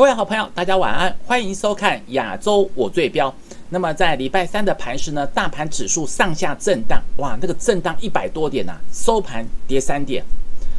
[0.00, 3.32] 各位好朋友，大家晚安，欢迎收看亚洲我最标。
[3.68, 10.24] 那么在礼拜三的盘市呢，大盘指数上下震荡，哇，那个震荡一百多点呐，收盘跌三点，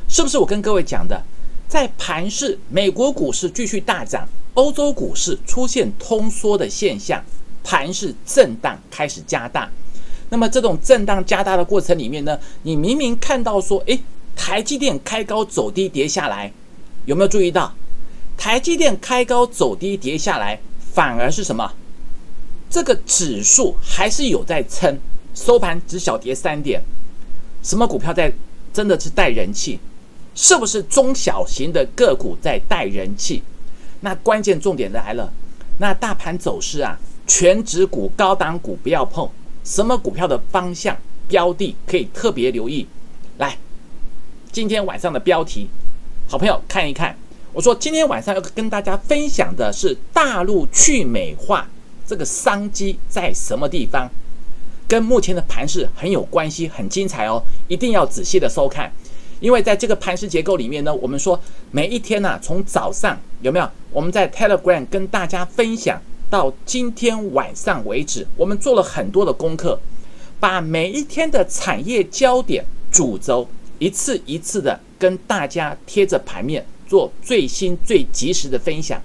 [0.09, 1.21] 是不是我跟各位讲的？
[1.67, 7.23] 在盘市，美国股市继续大涨，欧洲股市出现通缩的现象，
[7.63, 9.69] 盘市震荡开始加大。
[10.29, 14.01] 那么这种震荡加大的过程里面呢，你明明看到说，诶，
[14.35, 16.51] 台积电开高走低跌下来，
[17.05, 17.71] 有没有注意到？
[18.37, 20.59] 台积电开高走低跌下来，
[20.93, 21.71] 反而是什么？
[22.69, 24.97] 这个指数还是有在撑，
[25.35, 26.81] 收盘只小跌三点。
[27.61, 28.33] 什么股票在
[28.73, 29.79] 真的是带人气？
[30.33, 33.43] 是不是中小型的个股在带人气？
[33.99, 35.31] 那关键重点来了，
[35.77, 39.29] 那大盘走势啊，全指股、高档股不要碰。
[39.63, 42.87] 什么股票的方向标的可以特别留意？
[43.37, 43.57] 来，
[44.51, 45.69] 今天晚上的标题，
[46.27, 47.15] 好朋友看一看。
[47.53, 51.67] 我说今天晚上要跟大家分享的是大陆去美化
[52.07, 54.09] 这个商机在什么地方，
[54.87, 58.91] 跟目前的盘势很有关系，很精彩哦，一定要仔细的收看。
[59.41, 61.39] 因为在这个盘势结构里面呢，我们说
[61.71, 69.77] 每一天呢，从早上有没有我们在 Telegram 跟大家分享到今天晚上为止，我们做了很多的功课，
[70.39, 73.49] 把每一天的产业焦点主轴
[73.79, 76.65] 一次一次的跟大家贴着盘面。
[76.91, 79.01] 做最新最及时的分享，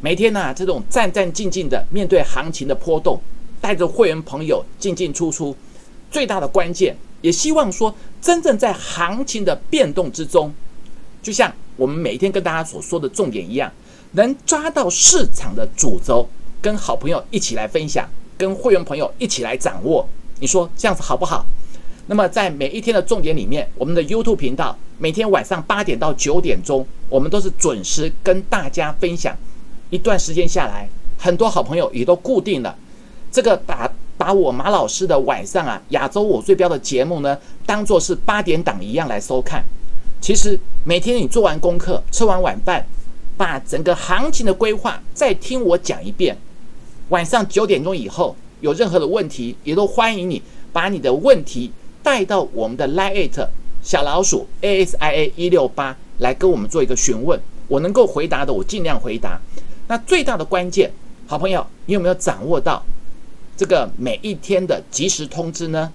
[0.00, 3.20] 每天呢这种战战兢兢的面对行情的波动，
[3.60, 5.54] 带着会员朋友进进出出，
[6.10, 10.50] 最大的关键也希望说真正在行情的变动之中，
[11.22, 13.70] 就像我们每天跟大家所说的重点一样，
[14.12, 16.26] 能抓到市场的主轴，
[16.62, 20.08] 跟好朋友一起来分享，跟会员朋友一起来掌握，
[20.40, 21.44] 你说这样子好不好？
[22.10, 29.36] 那么在每一天的重点里面，我们的 YouTube 频道每天晚上八点到九点钟，我们都是准时跟大家分享。
[29.90, 32.74] 一段时间下来，很多好朋友也都固定了
[33.30, 37.36] 这个把把我马老师的晚上啊亚洲我最标的节目呢，
[37.66, 39.62] 当做是八点档一样来收看。
[40.18, 42.86] 其实每天你做完功课，吃完晚饭，
[43.36, 46.34] 把整个行情的规划再听我讲一遍。
[47.10, 50.42] 晚上九点钟以后有任何的问题，也都欢迎你
[50.72, 51.70] 把你的问题。
[52.08, 53.46] 带到我们的 Lite
[53.82, 57.38] 小老鼠 ASIA 一六八来跟我们做一个询问，
[57.68, 59.38] 我能够回答的我尽量回答。
[59.88, 60.90] 那最大的关键，
[61.26, 62.82] 好朋友，你有没有掌握到
[63.58, 65.92] 这个每一天的及时通知呢？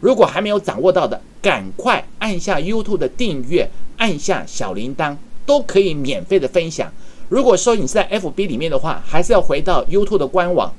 [0.00, 5.16] 如果还没有掌握到的，赶快按下 YouTube 的订阅，按下小铃铛，
[5.46, 6.92] 都可以免费的分享。
[7.28, 10.74] 如果说你是在 FB 里面的话，还是要回到 YouTube 的官网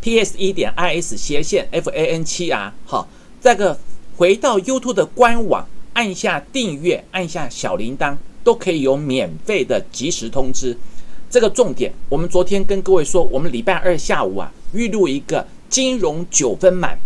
[0.00, 3.08] PS 一点 IS 斜线 FAN 七 R 好。
[3.40, 3.78] 这个
[4.16, 10.76] 回到 YouTube 的官网，按下订阅，按下小铃铛，都可以有免费的及时通知。
[11.30, 16.98] 这个重点，我们昨天跟各位说，我们礼拜二下午啊，预录一个金融九分满，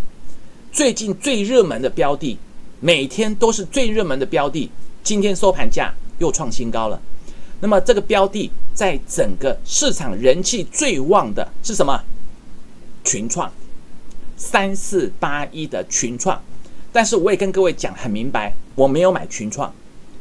[0.73, 2.39] 最近最热门的标的，
[2.81, 4.71] 每天都是最热门的标的，
[5.03, 7.01] 今天收盘价又创新高了。
[7.61, 12.01] 那么这个标的在整个市场人气最旺的是什么？
[13.05, 13.53] 群创。
[14.37, 16.41] 三四八一的群创，
[16.93, 19.73] 但是我也跟各位讲很明白，我没有买群创，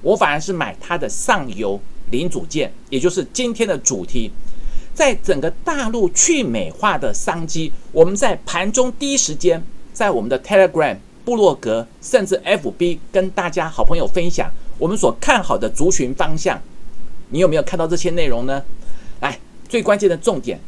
[0.02, 1.80] 我反而是买它的上游
[2.12, 4.32] 零组件，也就是今天的主题。
[4.94, 9.64] 在整个大陆去美化的商机，我们在盘中第一时间
[9.94, 16.62] 在我们的 Telegram、部落格，甚至 FB 跟大家好朋友分享我们所看好的族群方向。
[17.30, 18.62] 你有没有看到这些内容呢？
[19.22, 19.40] 来，
[19.70, 20.60] 最关键的重点。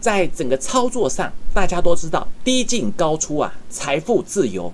[0.00, 4.72] 在整个操作上，大家都知道低进高出啊，财富自由。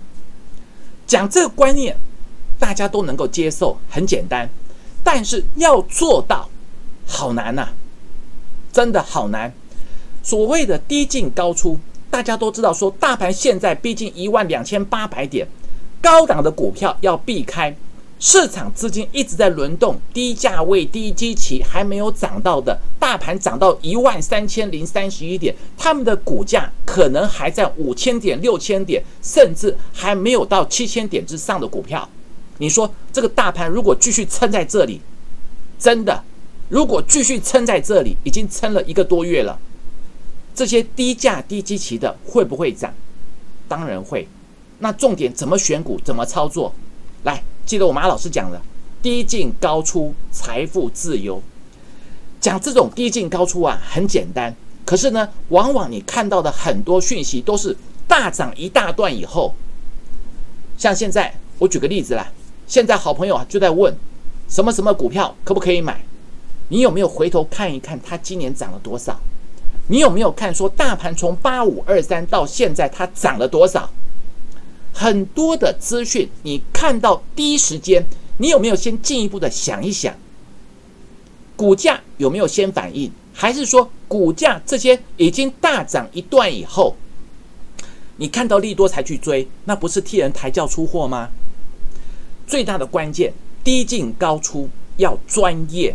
[1.07, 1.97] 讲这个观念，
[2.59, 4.49] 大家都能够接受，很简单。
[5.03, 6.49] 但是要做到，
[7.07, 7.69] 好难呐，
[8.73, 9.53] 真的好难。
[10.23, 11.79] 所谓的低进高出，
[12.11, 15.47] 大家都知道，说大盘现在逼近一万两千八百点，
[16.03, 17.77] 高档的股票要避开。
[18.29, 32.09] 市场资金一直在轮动，低价位、低基期还没有涨到的，大盘涨到一万三千零三十一点，他们的股价可能还在五千点、六千点，甚至还没有到七千点之上的股票。
[32.59, 35.01] 你说这个大盘如果继续撑在这里，
[35.79, 36.25] 真的，
[36.69, 39.57] 如果继续撑在这里，已经撑了一个多月了，
[40.53, 42.93] 这些低价、低基期的会不会涨？
[43.69, 44.27] 当然会。
[44.81, 46.75] 那重点怎么选股，怎么操作？
[47.23, 47.41] 来。
[47.67, 48.63] 记得我马老师讲的
[49.03, 51.43] “低进高出，财富自由”。
[52.41, 54.55] 讲这种低进高出啊，很简单。
[54.85, 57.77] 可是呢，往往你看到的很多讯息都是
[58.07, 59.53] 大涨一大段以后，
[60.79, 62.31] 像现在，我举个例子啦，
[62.69, 63.93] 现在好朋友啊就在问，
[64.49, 66.01] 什么什么股票可不可以买？
[66.69, 69.19] 你有没有回头看一看它今年涨了多少？
[69.89, 73.91] 你有没有看说大盘从八五二三到现在它涨了多少？
[74.99, 78.03] 很多的资讯你看到第一时间，
[78.39, 80.17] 你有没有先进一步的想一想？
[81.55, 83.13] 股价有没有先反应？
[83.35, 86.97] 还是说股价这些已经大涨一段以后，
[88.17, 91.29] 你看到利多才去追，那不是替人抬轿出货吗？
[92.47, 95.95] 最大的关键，低进高出要专业，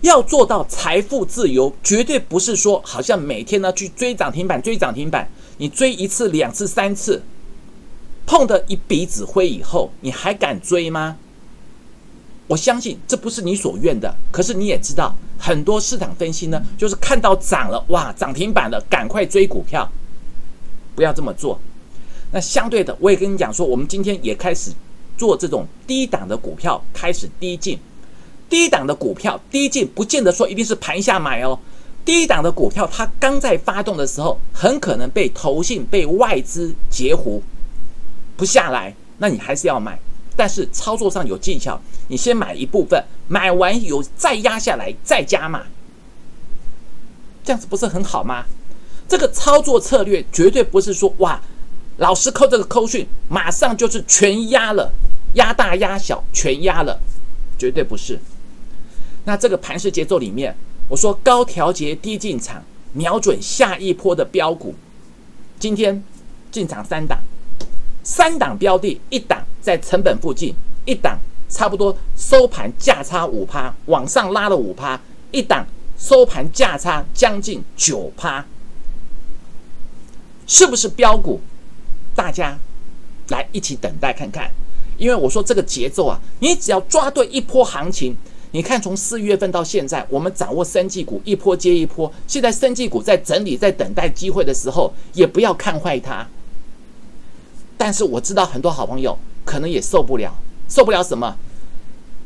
[0.00, 7.22] 要做到财富自由，绝对不是说好像每天呢去追涨停板、追涨停板，你追一次、两次、三次，
[8.26, 11.16] 碰的一鼻子灰以后，你还敢追吗？
[12.48, 19.90] 我相信这不是你所愿的，可是你也知道，很多市场分析呢，就是看到涨了，哇，涨停板了，赶快追股票，
[20.94, 21.58] 不要这么做。
[22.30, 24.70] 那相对的，我也跟你讲说，我们今天也开始
[25.16, 27.78] 做这种低档的股票，开始低进。
[28.50, 31.58] 低档的股票低进，不见得说一定是盘下买哦。
[32.04, 37.42] 低档的股票，它刚在发动的时候，很可能被投信、被外资截胡，
[38.36, 39.98] 不下来，那你还是要买。
[40.34, 45.64] 但是操作上有技巧，你先买一部分，买完有再压下来再加码，
[47.44, 48.46] 这样子不是很好吗？
[49.06, 51.38] 这个操作策略绝对不是说哇，
[51.98, 54.90] 老师扣这个扣讯，马上就是全压了，
[55.34, 56.98] 压大压小全压了，
[57.58, 58.18] 绝对不是。
[59.24, 60.56] 那这个盘式节奏里面，
[60.88, 62.64] 我说高调节低进场，
[62.94, 64.74] 瞄准下一波的标股，
[65.58, 66.02] 今天
[66.50, 67.18] 进场三档。
[68.02, 70.54] 三档标的，一档在成本附近，
[70.84, 71.18] 一档
[71.48, 75.00] 差不多收盘价差五趴，往上拉了五趴，
[75.30, 75.66] 一档
[75.98, 78.44] 收盘价差将近九趴，
[80.46, 81.40] 是不是标股？
[82.14, 82.58] 大家
[83.28, 84.50] 来一起等待看看，
[84.98, 88.16] 因为我说这个节奏啊，你只要抓对一波行情，
[88.50, 96.26] 你看从四月份到现在，我们掌握生技股一波接一波，现在生技股在整理，在等待机会的时候，也不要看坏它。
[97.84, 100.32] 但是我知道很多好朋友可能也受不了，
[100.68, 101.36] 受不了什么？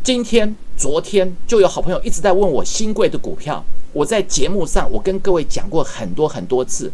[0.05, 3.65] 今天、昨天就有好朋友一直在问我新贵的股票。
[3.95, 6.93] 我在节目上我跟各位讲过很多很多次，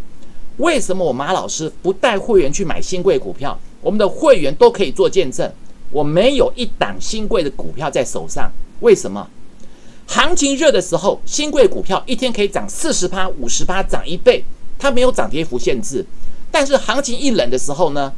[0.58, 3.58] 为什么我马老师不带会员去买新贵股票？
[3.80, 5.52] 我们的会员都可以做见证，
[5.90, 8.48] 我没有一档新贵的股票在手上。
[8.78, 9.28] 为什么？
[10.06, 14.44] 行情热的时候，新贵股票一天可以涨四十趴、五十趴，涨一倍，
[14.78, 16.06] 它没有涨跌幅限制。
[16.52, 18.12] 但是行情一冷的时候呢？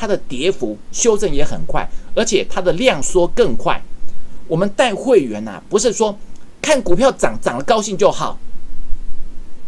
[0.00, 3.78] 它的跌幅修正也很快，而且它的量缩更快。
[4.48, 6.18] 我们带会员呐，不是说
[6.62, 8.38] 看股票涨涨了高兴就好，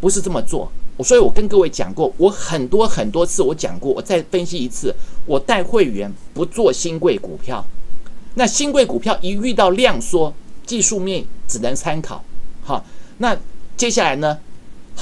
[0.00, 0.72] 不是这么做。
[0.96, 4.94] 我所以，我跟各位讲过，我很多很多次我讲过，我再分析一次，
[5.26, 7.62] 我带会员不做新贵股票。
[8.36, 10.32] 那新贵股票一遇到量缩，
[10.64, 12.24] 技术面只能参考。
[12.62, 12.82] 好，
[13.18, 13.36] 那
[13.76, 14.38] 接下来呢？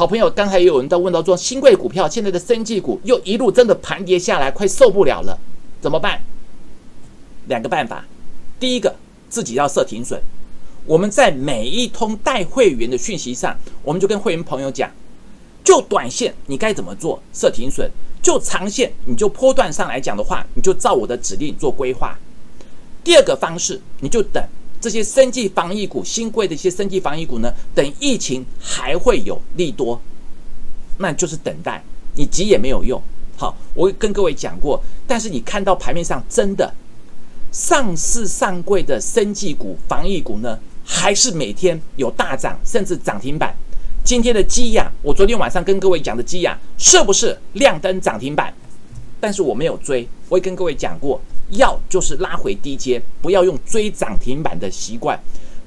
[0.00, 5.38] 好朋友，刚才也有人在问到说，新贵股票现在的生技股又一路真的盘跌下来，快受不了了，
[5.79, 6.23] 怎么办？
[7.49, 8.06] 两个办法，
[8.58, 8.97] 第一个
[9.29, 10.19] 自己要设停损。
[10.87, 14.91] 我们在每一通带会员的讯息上，我们就跟会员朋友讲，
[15.62, 17.87] 就短线你该怎么做，设停损；
[18.23, 22.19] 就长线你就波段上来讲的话，你就照我的指令做规划。
[23.05, 24.43] 第二个方式，你就等。
[24.81, 30.01] 这些生技防疫股、新贵的一些生技防疫股呢，等疫情还会有利多，
[30.99, 31.82] 那就是等待，
[32.17, 33.01] 你急也没有用。
[33.37, 36.72] 好，我跟各位讲过，但是你看到盘面上真的
[37.53, 43.55] 上市上柜的生技股、防疫股呢，还是每天有大涨，甚至涨停板。
[44.03, 48.53] 今天的基亚，我昨天晚上跟各位讲的基亚，是不是亮灯涨停板？
[49.20, 51.20] 但是我没有追，我也跟各位讲过。
[51.50, 55.19] 要就是拉回低阶，不要用追涨停板的习惯。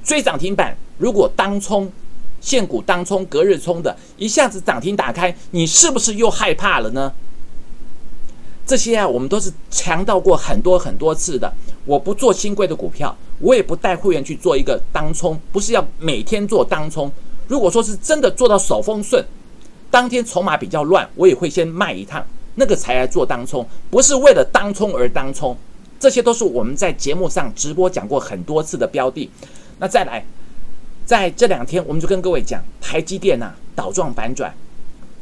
[0.02, 1.92] 追涨停板，如果当冲、
[2.40, 7.12] 现股当冲、隔日冲的，一下子涨停打开，你是不是又害怕了呢？
[8.66, 11.54] 这些啊，我们都是强调过很多很多次的。
[11.84, 17.12] 我不做新贵的股票，我也不带会员去做一个当冲，不是要每天做当冲。
[17.50, 19.22] 如果说是真的做到手风顺，
[19.92, 25.56] 当天筹码比较乱，我也会先卖一趟，那个才来做当冲，不是为了当冲而当冲。
[26.00, 29.30] 这些都是我们在节目上直播讲过很多次的标的。
[29.80, 30.26] 那再来，
[31.06, 34.54] 在这两天，我们就跟各位讲，台积电呐，倒状反转，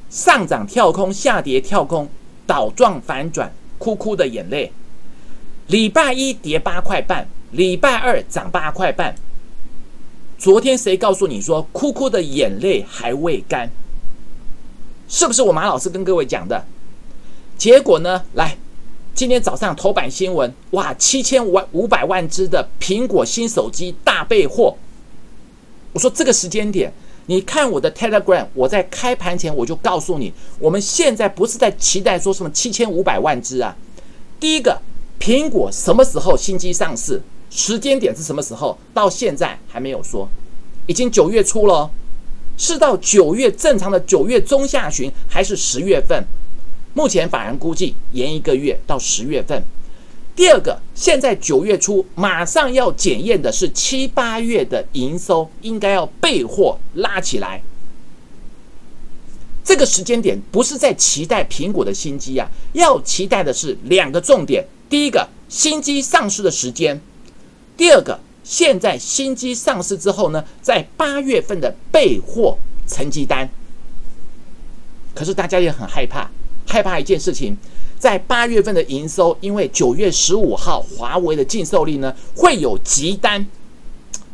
[0.10, 2.10] 上涨跳空，下跌跳空，
[2.48, 4.72] 倒状反转，哭哭的眼泪。
[5.68, 9.16] 礼拜一跌八块半，礼拜二涨八块半。
[10.38, 13.70] 昨天谁告诉你说哭哭的眼泪还未干？
[15.08, 16.66] 是不是我马老师跟各位讲的？
[17.62, 18.24] 结果呢？
[18.34, 18.58] 来。
[19.14, 24.76] 今天早上头版新闻，哇，七千万五百万只的苹果新手机大备货，
[25.94, 26.92] 我说这个时间点，
[27.28, 33.78] 你看我的 Telegram，我在开盘前我就告诉你，我们现在不是在期待说什么七千五百万只啊。
[34.40, 34.82] 第一个，
[35.20, 37.22] 苹果什么时候新机上市？
[37.52, 38.76] 时间点是什么时候？
[38.92, 40.28] 到现在还没有说，
[40.88, 41.92] 已经九月初了，
[42.58, 46.26] 是到九月正常的九月中下旬，还是十月份？
[46.94, 49.64] 目前法人估计延一个月到十月份。
[50.36, 57.62] 第二个，现在九月初马上要检验的是七八月的营收，应该要备货拉起来。
[59.64, 66.98] 这个时间点不是在期待苹果的新机啊，要期待的是两个重点：第一个，新机上市的时间；
[67.78, 72.58] 第二个，现在新机上市之后呢，在八月份的备货
[72.88, 73.50] 成绩单。
[75.14, 76.30] 可是大家也很害怕，
[76.72, 77.58] 害怕一件事情。
[78.00, 83.46] 在八月份的营收，因为九月十五号华为的禁售令呢，会有急单，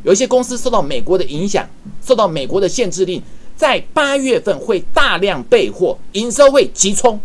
[0.04, 1.68] 有一些公司受到美国的影响，
[2.06, 3.22] 受到美国的限制令，
[3.58, 7.20] 在八月份会大量备货，营收会急冲。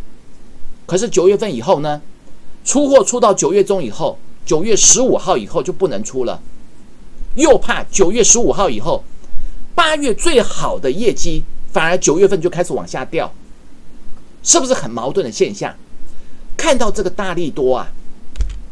[0.86, 2.00] 可是九月份以后呢，
[2.64, 6.40] 出货出到九月中以后，九月十五号以后就不能出了，
[7.36, 9.04] 又怕九月十五号以后，
[9.76, 13.32] 八月最好的业绩反而九月份就开始往下掉，
[14.42, 15.74] 是不是很矛盾的现象？
[16.56, 17.88] 看到这个大力多啊！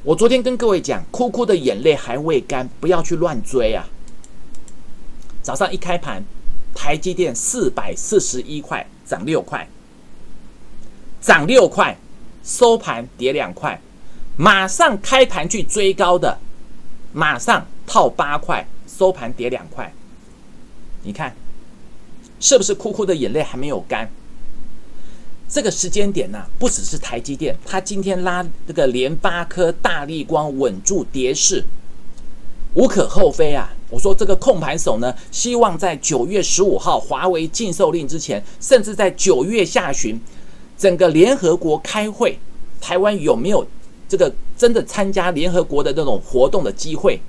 [0.02, 3.84] 我昨天跟各位讲，哭哭的眼泪还未干，不要去乱追啊！
[5.42, 6.22] 早上一开盘，
[6.74, 9.68] 台积电四百四十一块，涨六块，
[11.20, 11.96] 涨六块，
[12.44, 13.80] 收盘跌两块，
[14.36, 16.38] 马上开盘去追高的，
[17.12, 19.92] 马上套八块，收盘跌两块。
[21.02, 21.34] 你看，
[22.38, 24.08] 是不是哭哭的眼泪还没有干？
[25.50, 31.64] 这个时间点呢，不只是台积电，它今天拉这个联发科、大力光稳住跌势，
[32.74, 33.68] 无可厚非啊。
[33.90, 40.16] 我说这个控盘手呢，希望在九月十五号华为禁售令之前，甚至在九月下旬，
[40.78, 42.38] 整个联合国开会，
[42.80, 43.66] 台湾有没有
[44.08, 47.20] 这个真的参加联合国的那种活动的机会？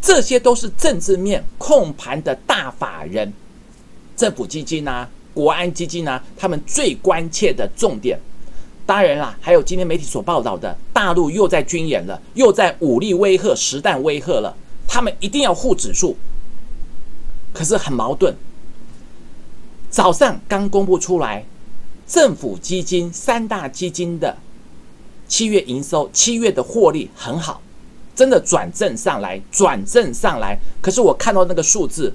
[0.00, 3.30] 这些都是政治面控盘的大法人，
[4.16, 5.10] 政府基金啊。
[5.34, 6.22] 国安基金呢？
[6.38, 8.18] 他们最关切的重点，
[8.86, 14.56] 当然啦，还有今天媒体所报道的，大陆又在军演了，又在武力威吓、实弹威吓了。
[14.86, 16.16] 他们一定要护指数，
[17.52, 18.34] 可是很矛盾。
[19.90, 21.44] 早上刚公布出来，
[22.06, 24.36] 政府基金三大基金的
[25.26, 27.60] 七月营收、七月的获利很好，
[28.14, 30.56] 真的转正上来，转正上来。
[30.80, 32.14] 可是我看到那个数字，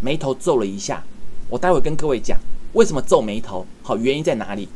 [0.00, 1.04] 眉头皱了一下。
[1.50, 2.38] 我待会跟各位讲
[2.72, 4.68] 为什么皱眉头，好，原因在哪里？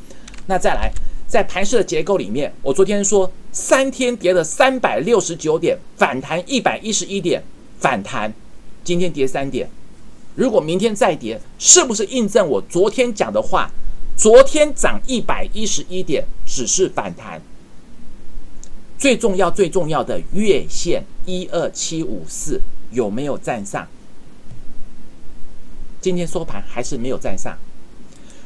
[0.47, 0.93] 那再来，
[1.29, 7.43] 在盘势的结构里面，我昨天说三天跌了三百六十九点，反弹一百一十一点，
[7.79, 8.35] 反弹，
[8.83, 9.71] 今天跌三点。
[10.35, 13.71] 如果明天再跌，是不是印证我昨天讲的话？
[14.17, 17.41] 昨天涨一百一十一点，只是反弹。
[18.99, 23.87] 最重要、最重要的月线一二七五四有没有站上？
[26.05, 27.57] 今天收盘还是没有站上。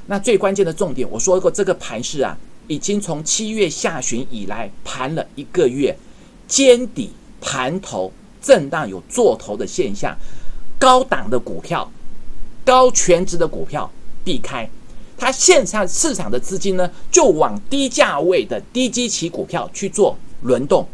[0.07, 2.39] 那最关键的重点，我说过这个盘势啊，
[2.69, 5.93] 已经从七月下旬以来盘了一个月，
[6.47, 7.11] 尖底
[7.41, 10.17] 盘头震荡有做头的现象，
[10.79, 11.91] 高档的股票、
[12.65, 13.91] 高全值的股票
[14.23, 14.71] 避开，
[15.17, 20.87] 它线上市场的资金呢，就往低价位的低基期股票去做轮动，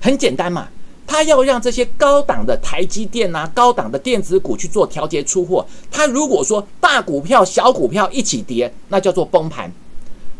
[0.00, 0.68] 很简单嘛。
[1.06, 5.66] 他要让这些高档的台积电啊、高档的电子股去做调节出货。
[5.90, 9.70] 他如果说大股票、小股票一起跌，那叫做崩盘；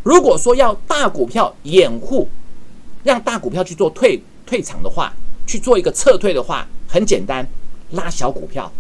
[0.03, 2.29] 如果说要大股票掩护，
[3.03, 5.13] 让大股票去做退退场的话，
[5.47, 7.47] 去做一个撤退的话，很简单，
[7.91, 8.73] 拉小股票。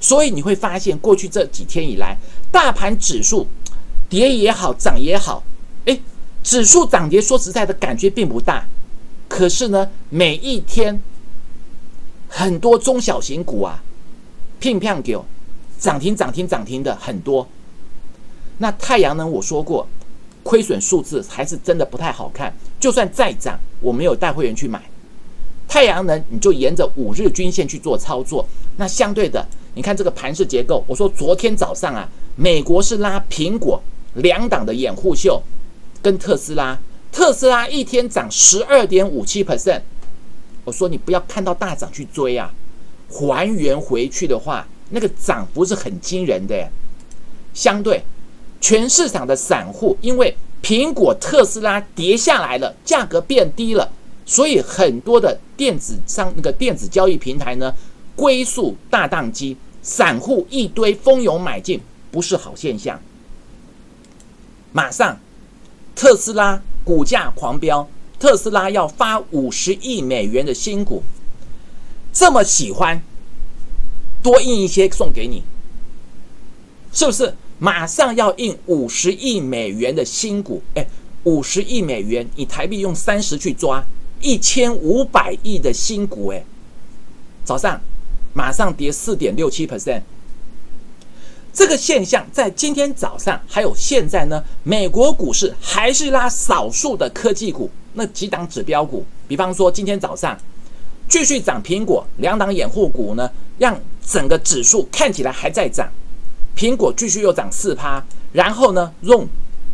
[0.00, 2.16] 所以你会发现，过去这几天以来，
[2.50, 3.46] 大盘指数
[4.08, 5.42] 跌也好，涨也好，
[5.84, 6.00] 诶，
[6.42, 8.66] 指数涨跌说实在的感觉并不大。
[9.36, 10.98] 可是呢，每一天
[12.26, 13.82] 很多中小型股啊，
[14.58, 15.14] 拼命给
[15.78, 17.46] 涨停、涨停、涨停的很多。
[18.56, 19.86] 那太阳能我说过，
[20.42, 22.50] 亏损数字还是真的不太好看。
[22.80, 24.82] 就算再涨，我没有带会员去买
[25.68, 28.48] 太阳能，你就沿着五日均线去做操作。
[28.78, 33.82] 那相对的，你看这个盘势结构，我说昨天早上啊，美国是拉苹果
[34.14, 35.42] 两档的掩护秀，
[36.00, 36.78] 跟特斯拉。
[37.16, 39.80] 特斯拉一天涨十二点五七 percent，
[40.66, 42.52] 我说你不要看到大涨去追啊，
[43.08, 46.68] 还原回去的话，那个涨幅是很惊人的。
[47.54, 48.04] 相对
[48.60, 53.90] 全市场的散户，因为苹果、特斯拉跌下来了，价格变低了，
[54.26, 57.74] 所以很多的电子商那个电子交易平台呢，
[58.14, 61.80] 龟速大宕机，散户一堆蜂拥买进，
[62.10, 63.00] 不是好现象。
[64.72, 65.18] 马上，
[65.94, 71.02] 特斯拉股价狂飙，特斯拉要发五十亿美元的新股，
[72.12, 73.02] 这么喜欢，
[74.22, 75.42] 多印一些送给你，
[76.92, 77.34] 是不是？
[77.58, 80.86] 马上要印五十亿美元的新股，哎，
[81.24, 83.84] 五十亿美元，你台币用三十去抓，
[84.20, 86.44] 一千五百亿的新股，哎，
[87.44, 87.80] 早上
[88.32, 90.02] 马上跌四点六七 percent。
[91.56, 100.38] 这个现象在今天早上还有现在呢，美国股市还是拉少数的科技股，那几档指标股，比方说今天早上
[101.08, 105.90] 继续涨苹果，两档掩护股呢，让整个指数看起来还在涨。
[106.54, 109.26] 苹果继续又涨四趴，然后呢用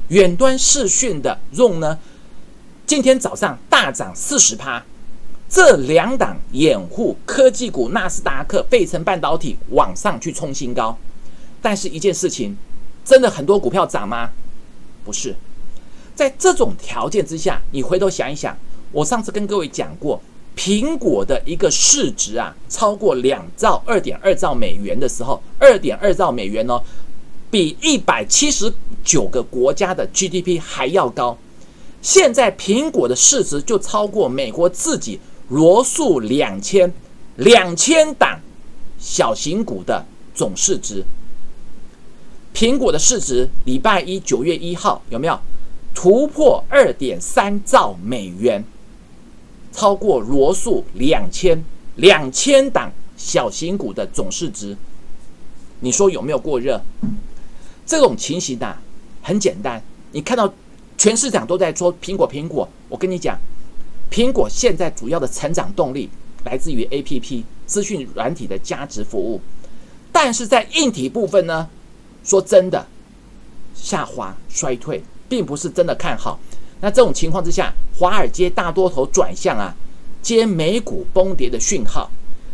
[0.06, 1.98] 远端视讯的用呢，
[2.86, 4.80] 今天早上大涨四十趴。
[5.48, 10.96] 这两档掩护科技股，纳斯达克、费城半导体往上去冲新高。
[11.62, 12.56] 但是，一件事情，
[13.04, 14.30] 真的很多股票涨吗？
[15.04, 15.34] 不是。
[16.14, 18.54] 在这种条件之下，你回头想一想，
[18.90, 20.20] 我上次跟各位讲过。
[20.54, 26.78] 苹果的一个市值啊，超过两兆、二点二兆美元的时候，二点二兆美元哦，
[27.50, 28.70] 比一百七十
[29.02, 31.38] 九个国家的 GDP 还要高。
[32.02, 36.92] 现在苹果的市值就超过美国自己罗素两千
[37.36, 38.38] 两千档
[38.98, 40.04] 小型股的
[40.34, 41.02] 总市值。
[42.54, 45.38] 苹果的市值礼拜一九月一号有没有
[45.94, 48.62] 突破二点三兆美元？
[49.72, 51.64] 超过罗素两千
[51.96, 54.76] 两千档小型股的总市值，
[55.80, 56.80] 你说有没有过热？
[57.86, 58.80] 这种情形啊，
[59.22, 59.82] 很简单。
[60.12, 60.52] 你看到
[60.98, 63.38] 全市场都在说苹果，苹果，我跟你讲，
[64.10, 66.10] 苹果现在主要的成长动力
[66.44, 69.40] 来自于 A P P 资讯软体的价值服务，
[70.12, 71.68] 但是在硬体部分呢，
[72.24, 72.86] 说真的，
[73.74, 76.38] 下滑衰退，并不是真的看好。
[76.80, 79.74] 那这种情况之下，华尔街大多头转向啊，
[80.20, 82.10] 接美股崩跌的讯号。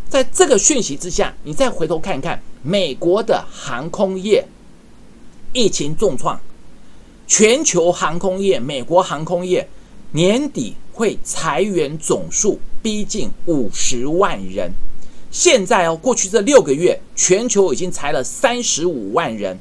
[0.07, 4.43] 在这个讯息之下，你再回头看看美国的航空业，
[5.53, 6.39] 疫情重创，
[7.27, 9.67] 全球航空业，美国航空业
[10.11, 14.71] 年底会裁员总数逼近五十万人。
[15.31, 19.59] 现在哦，过去这六个月，全球已经裁了三十五万人。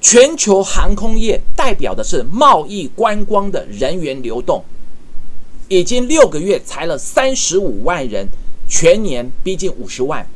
[0.00, 4.64] 全球航空业代表的是贸易观光的人员流动，
[5.68, 8.26] 已经六个月裁了三十五万人，
[8.68, 10.26] 全年逼近五十万，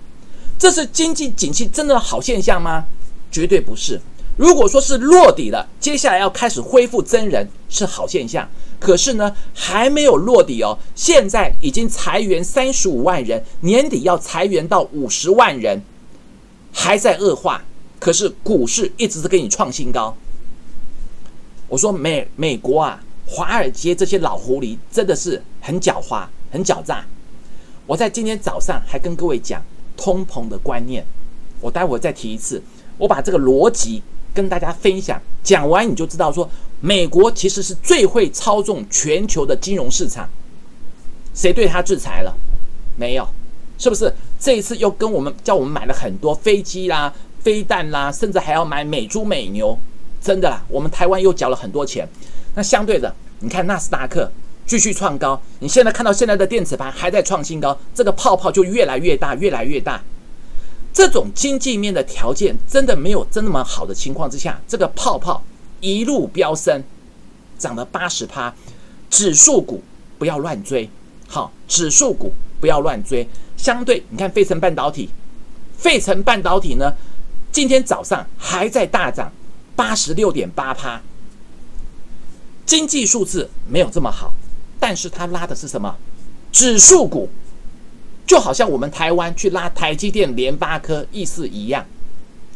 [0.59, 2.87] 这是经济景气真的好现象吗？
[3.31, 4.01] 绝对不是。
[4.37, 8.47] 如果说是落底了，接下来要开始恢复真人是好现象，
[8.79, 15.83] 可是呢还没有落底哦，现在已经裁员三十五万人，年底要裁员到五十万人，
[16.73, 17.65] 还在恶化。
[17.99, 20.15] 可是股市一直是给你创新高。
[21.67, 27.05] 我说美美国啊，华尔街这些老狐狸真的是很狡猾、很狡诈。
[27.87, 29.63] 我在今天早上还跟各位讲
[29.97, 31.07] 通膨的观念，
[31.61, 32.63] 我待会再提一次。
[32.99, 34.03] 我把这个逻辑
[34.37, 36.49] 跟大家分享，讲完你就知道说，
[36.81, 40.29] 美国其实是最会操纵全球的金融市场。
[41.33, 42.37] 谁对他制裁了？
[42.99, 43.27] 没有，
[43.79, 44.13] 是不是？
[44.39, 47.13] 这一次又跟我们叫我们买了很多飞机啦。
[47.41, 49.79] 飞弹啦，甚至还要买美猪美牛，
[50.21, 50.65] 真的啦！
[50.69, 52.09] 我们台湾又缴了很多钱。
[52.57, 54.33] 那相对的，你看纳斯达克
[54.67, 60.03] 继续创高，你现在看到现在的电子盘还在创新高，这个泡泡就越来越大，越来越大。
[60.97, 65.45] 这种经济面的条件真的没有这么好的情况之下，这个泡泡
[65.81, 66.83] 一路飙升，
[67.59, 68.55] 涨了八十趴。
[69.11, 69.83] 指数股
[70.17, 70.89] 不要乱追，
[71.29, 73.29] 好，指数股不要乱追。
[73.59, 75.11] 相对，你看费城半导体，
[75.77, 76.91] 费城半导体呢？
[77.53, 79.31] 今天早上还在大涨，
[79.77, 81.03] 八十六点八趴。
[82.65, 84.33] 经济数字没有这么好，
[84.81, 85.95] 但是它拉的是什么？
[86.51, 87.29] 指数股，
[88.27, 91.87] 就好像我们台湾去拉台积电、联发科，意思一样，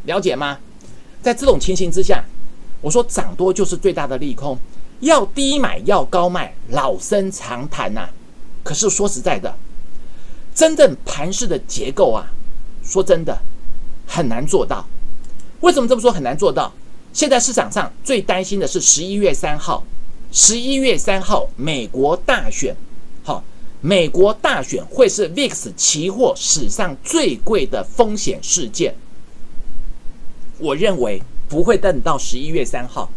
[0.04, 0.58] 了解吗？
[1.22, 2.24] 在这种情形之下，
[2.80, 4.58] 我说涨多就是最大的利空，
[5.00, 8.08] 要低买要高卖，老生常谈呐。
[8.62, 9.54] 可是说实在的，
[10.54, 12.26] 真正盘势的结构啊，
[12.82, 13.38] 说真的。
[14.12, 14.84] 很难做到，
[15.60, 16.72] 为什么这么说很难做到？
[17.12, 19.84] 现在市场上最担心的是十一月三号，
[20.32, 22.74] 十一月三号美国大选，
[23.82, 28.94] 美国大选会是 VIX 期货史上最贵的风险事件。
[30.58, 33.10] 我认为不会等到十一月三号。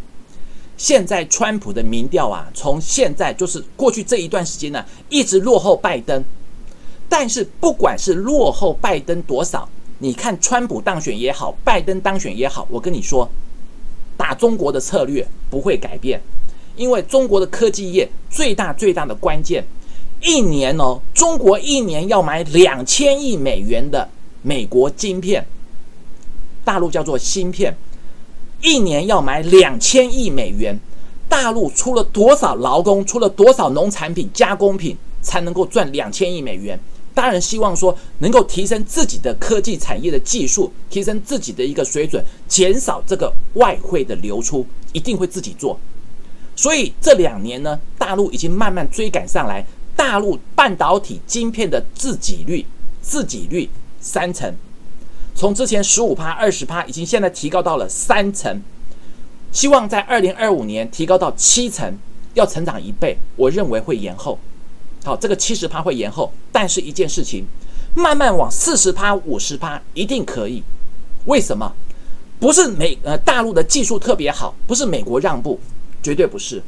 [0.77, 6.23] 现在川普的民调啊，从现在就是过去这一段时间呢，一直落后拜登。
[7.09, 13.29] 但是不管是落后拜登多少，你看川普当选也好，拜登当选也好，我跟你说，
[14.17, 16.19] 打中国的策略不会改变，
[16.75, 19.63] 因为中国的科技业最大最大的关键，
[20.23, 24.09] 一年哦，中国一年要买两千亿美元的
[24.41, 25.45] 美国晶片，
[26.63, 27.75] 大陆叫做芯片，
[28.61, 30.79] 一年要买两千亿美元，
[31.27, 36.79] 大陆出了多少劳工，出了多少农产品加工品，才能够赚两千亿美元？
[37.13, 45.77] 当然希望说能够提升自己的科技产业的技术，提升自己的一个水准，减少这个外汇的流出，一定会自己做。
[46.55, 49.63] 所以这两年呢，大陆已经慢慢追赶上来，
[49.95, 52.65] 大陆半导体晶片的自给率，
[53.01, 54.53] 自给率三成，
[55.35, 58.61] 从之前十五趴、二十趴，已经现在提高到了三成，
[59.51, 61.97] 希望在二零二五年提高到七成，
[62.33, 64.39] 要成长一倍，我认为会延后。
[65.03, 67.45] 好，这个七十趴会延后，但是一件事情，
[67.93, 70.63] 慢慢往四十趴、五十趴一定可以。
[71.25, 71.73] 为什么？
[72.39, 75.59] 不是美呃大陆的技术特别好，不是美国让步，
[76.01, 76.61] 绝对不是。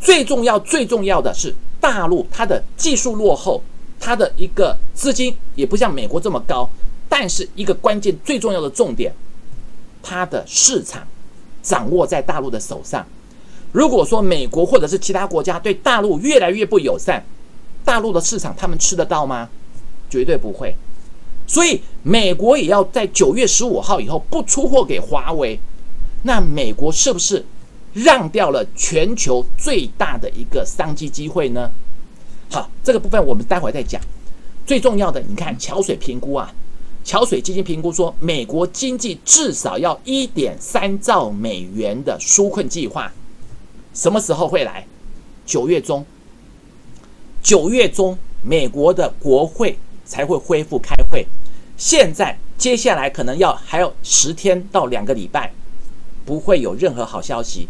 [0.00, 3.62] 最重要、最重要的是大陆它的技术落后，
[3.98, 6.68] 它的一个资金也不像美国这么高，
[7.08, 9.12] 但是一个关键最重要的重点，
[10.02, 11.06] 它的市场
[11.62, 13.06] 掌握在大陆的手上。
[13.72, 17.24] 如果说美国或者是其他国家对大陆越来越不友善，
[17.84, 19.48] 大陆的市场他们吃得到吗？
[20.08, 20.74] 绝对不会。
[21.46, 25.58] 所以美国也要在九月十五号以后不出货给华为。
[26.22, 27.44] 那美国是不是
[28.04, 31.70] 让掉了全球最大的一个商机机会呢？
[32.50, 34.00] 好，这个部分我们待会再讲。
[34.66, 36.52] 最重要的，你看桥水评估啊，
[37.04, 43.12] 桥水基金评估说，美国经济至少要一点三兆美元的纾困计划，
[43.94, 44.86] 什么时候会来？
[45.46, 46.04] 九月中。
[47.42, 51.26] 九月中，美国的国会才会恢复开会。
[51.76, 55.52] 现在接下来可能要还有十天到两个礼拜，
[56.26, 57.68] 不会有任何好消息。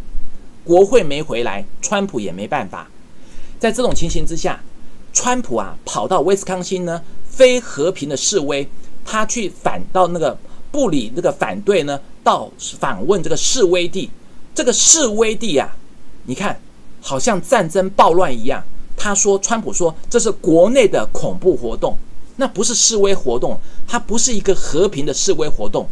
[0.69, 2.87] 国会没回来，川普也没办法。
[3.59, 4.61] 在这种情形之下，
[5.15, 8.69] 川普啊跑到威斯康星呢，非和平的示威，
[9.03, 10.37] 他去反到那个
[10.71, 14.11] 布里那个反对呢，到访问这个示威地。
[14.55, 15.75] 这个示威地啊，
[16.27, 16.61] 你看
[17.01, 18.63] 好像战争暴乱一样。
[18.95, 21.97] 他说：“川普说这是国内的恐怖活动，
[22.37, 25.89] 那不是示威活动，它不是一个和平的示威活动。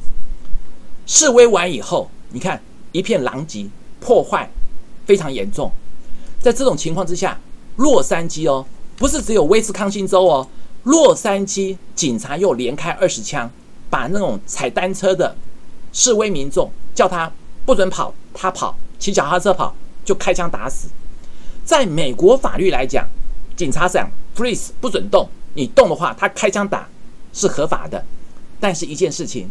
[1.07, 2.61] 示威完以后，你看
[2.93, 3.69] 一片狼藉，
[4.01, 4.51] 破坏
[5.07, 5.73] 非常严重。
[6.41, 7.41] 在这种情况之下，
[7.77, 8.67] 洛杉矶哦，
[8.97, 10.47] 不是只有威斯康星州哦，
[10.83, 13.51] 洛杉矶警察又连开二十枪，
[13.89, 15.35] 把那种踩单车的
[15.93, 17.33] 示威民众叫他
[17.65, 20.89] 不准跑，他跑，骑脚踏车跑，就开枪打死。”
[21.65, 23.09] 在美国法律来讲，
[23.57, 26.89] 警察讲 freeze 不准动，你动的话，他开枪打
[27.33, 28.05] 是合法的。
[28.61, 29.51] 但是一件事情，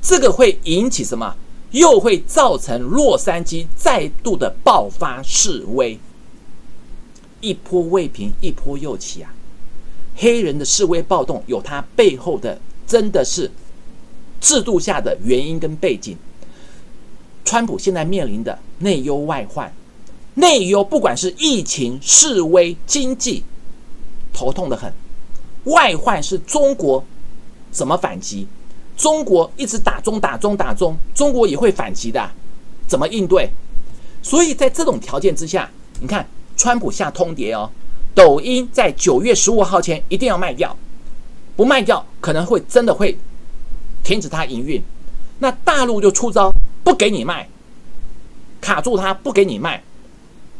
[0.00, 1.36] 这个会引起什么？
[1.72, 5.98] 又会造成洛杉矶再度的爆发示威，
[7.40, 9.34] 一波未平，一波又起啊！
[10.16, 13.50] 黑人的示威暴动有它背后的，真的是
[14.40, 16.16] 制度下的原因跟背景。
[17.44, 19.72] 川普现在面临的内忧外患。
[20.34, 23.42] 内忧，不管是疫情、示威、经济，
[24.32, 24.90] 头痛的很；
[25.64, 27.02] 外患是中国
[27.70, 28.46] 怎么反击？
[28.96, 32.30] 中国一直打中、打中、打中，中国也会反击的，
[32.88, 33.50] 怎么应对？
[34.22, 37.70] 所以在这种条件之下，你看，川普下通牒哦，
[38.14, 40.76] 抖音在九月十五号前一定要卖掉，
[41.54, 43.16] 不卖掉可能会真的会
[44.02, 44.82] 停止它营运。
[45.38, 46.50] 那大陆就出招，
[46.82, 47.48] 不给你卖，
[48.60, 49.82] 卡住它，不给你卖。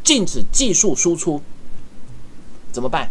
[0.04, 1.40] 禁止技术输出，
[2.70, 3.10] 怎么办？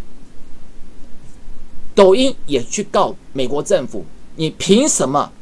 [1.94, 5.32] 抖音也去告美国政府，你凭什么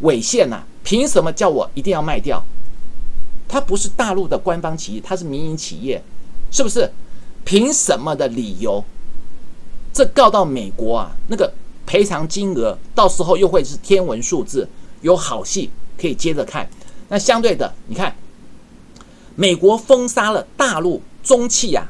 [0.00, 0.62] 违宪呢？
[0.84, 2.42] 凭什么叫我一定要卖掉？
[3.48, 6.02] 它不是大陆的官方企业，它是民营企业，
[6.50, 6.90] 是不是？
[7.44, 8.84] 凭什么的理由？
[9.92, 11.52] 这告到美国啊，那个
[11.84, 14.68] 赔偿金额到时候又会是天文数字，
[15.00, 16.68] 有好戏可以接着看。
[17.08, 18.14] 那相对的，你看。
[19.40, 21.86] 美国封杀了大陆中企啊，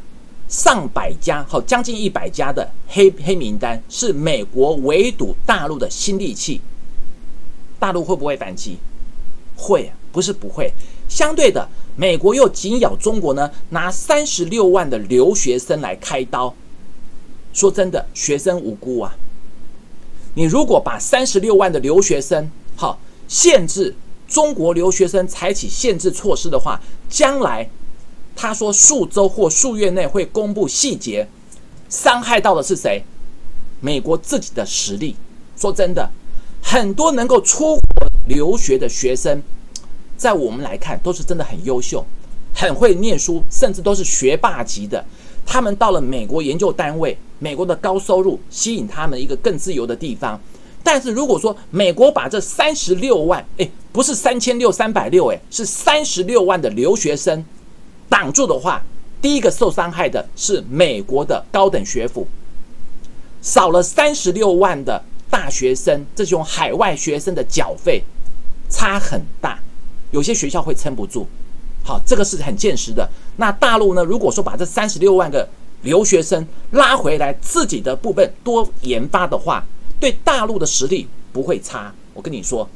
[0.49, 6.61] 上百家，好将近一百家的黑黑名单，是美国围堵大陆的新利器。
[7.79, 8.79] 大陆会不会反击？
[9.57, 10.73] 会，不是不会。
[11.09, 16.55] 相对的，美国又紧咬中国呢，拿三十六万的留学生来开刀。
[17.53, 19.15] 说真的，学生无辜啊。
[20.35, 23.95] 你如果把三十六万的留学生，好限制。
[24.29, 27.67] 中国留学生采取限制措施的话，将来
[28.41, 31.27] 他说数周或数月内会公布细节，
[31.89, 33.03] 伤害到的是谁？
[33.81, 35.17] 美国自己的实力。
[35.57, 36.09] 说真的，
[36.63, 39.43] 很多能够出国留学的学生，
[40.17, 42.07] 在我们来看都是真的很优秀，
[42.55, 45.05] 很会念书，甚至都是学霸级的。
[45.45, 50.41] 他们到了美国研究单位，美国的高收入吸引他们一个更自由的地方。
[50.85, 57.45] 但是如果说美国把这三十六万，哎，不是三千六三百六，哎，是三十六万的留学生
[58.09, 58.83] 挡住的话，
[59.21, 62.27] 第一个受伤害的是美国的高等学府，
[63.43, 68.03] 少了三十六万的大学生，这种海外学生的缴费
[68.71, 69.59] 差很大，
[70.11, 71.27] 有些学校会撑不住。
[71.85, 73.09] 好，这个是很现实的。
[73.37, 74.05] 那大陆呢？
[74.05, 75.49] 如果说把这三十六万个
[75.83, 79.65] 留学生拉回来，自己的部分多研发的话，
[79.99, 81.95] 对大陆的实力不会差。
[82.13, 82.69] 我跟你说，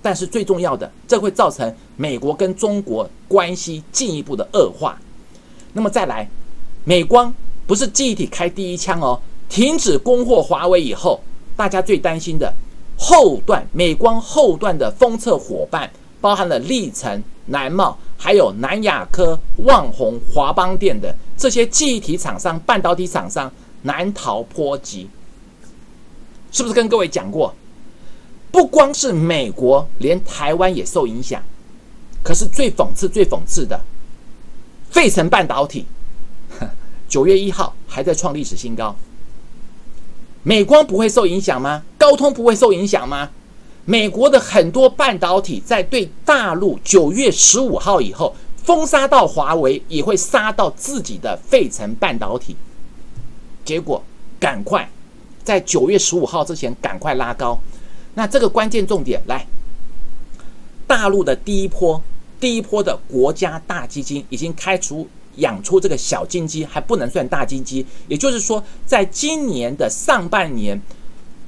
[0.00, 4.98] 但是最重要的，这会造成美国跟中国关系进一步的恶化。
[5.72, 6.28] 那么再来，
[6.84, 7.32] 美光
[7.66, 11.20] 不是记忆体开第一枪哦，停止供货华为以后，
[11.56, 12.52] 大家最担心的
[12.98, 17.98] 后段，美光后段的封测伙伴，包含了历程、南茂。
[18.20, 23.48] 还有南亚科、旺宏、华邦电的这些记忆体厂商、半导体厂商
[23.82, 25.08] 难逃波及，
[26.50, 27.54] 是不是跟各位讲过？
[28.50, 31.42] 不光是美国，连台湾也受影响。
[32.22, 33.80] 可是最讽刺、最讽刺的，
[34.90, 35.86] 费城半导体
[37.08, 38.94] 九月一号还在创历史新高，
[40.42, 41.82] 美光不会受影响吗？
[41.96, 43.30] 高通不会受影响吗？
[43.84, 52.54] 美国的很多半导体在对大陆九月十五号以后封杀到华为，也会杀到自己的费城半导体。
[53.64, 54.02] 结果
[54.38, 54.90] 赶快
[55.42, 57.58] 在九月十五号之前赶快拉高。
[58.18, 59.46] 那这个关键重点来，
[60.88, 62.02] 大陆的第一波
[62.40, 67.86] 第一波的国家大基金已经开出养出这个小金鸡，还不能算大金鸡。
[68.08, 70.82] 也就是说，在今年的上半年。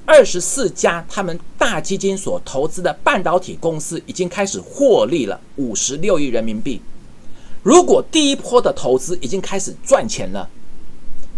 [0.07, 6.81] 二十四家他们大基金所投资的半导体公司已经开始获利了五十六亿人民币。
[7.63, 10.49] 如果第一波的投资已经开始赚钱了，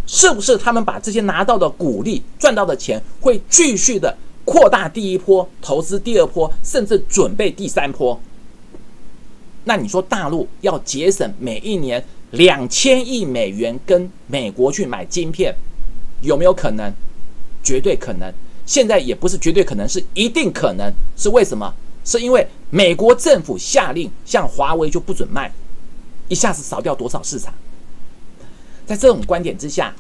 [0.07, 8.21] 是不是他们把这些拿到的股利赚到的钱会继续的扩大第一波投资第二波，甚至准备第三波？
[9.65, 15.55] 那你说大陆要节省每一年两千亿美元跟美国去买晶片，
[16.21, 16.93] 有没有可能？
[17.63, 18.33] 绝对可能。
[18.67, 20.93] 现在也不是绝对可能，是一定可能。
[21.17, 21.73] 是为什么？
[22.05, 25.53] 是因为美国政府下令，像华为就不准卖，
[26.29, 27.55] 一下子扫掉多少市场？
[28.85, 29.95] 在这种观点之下，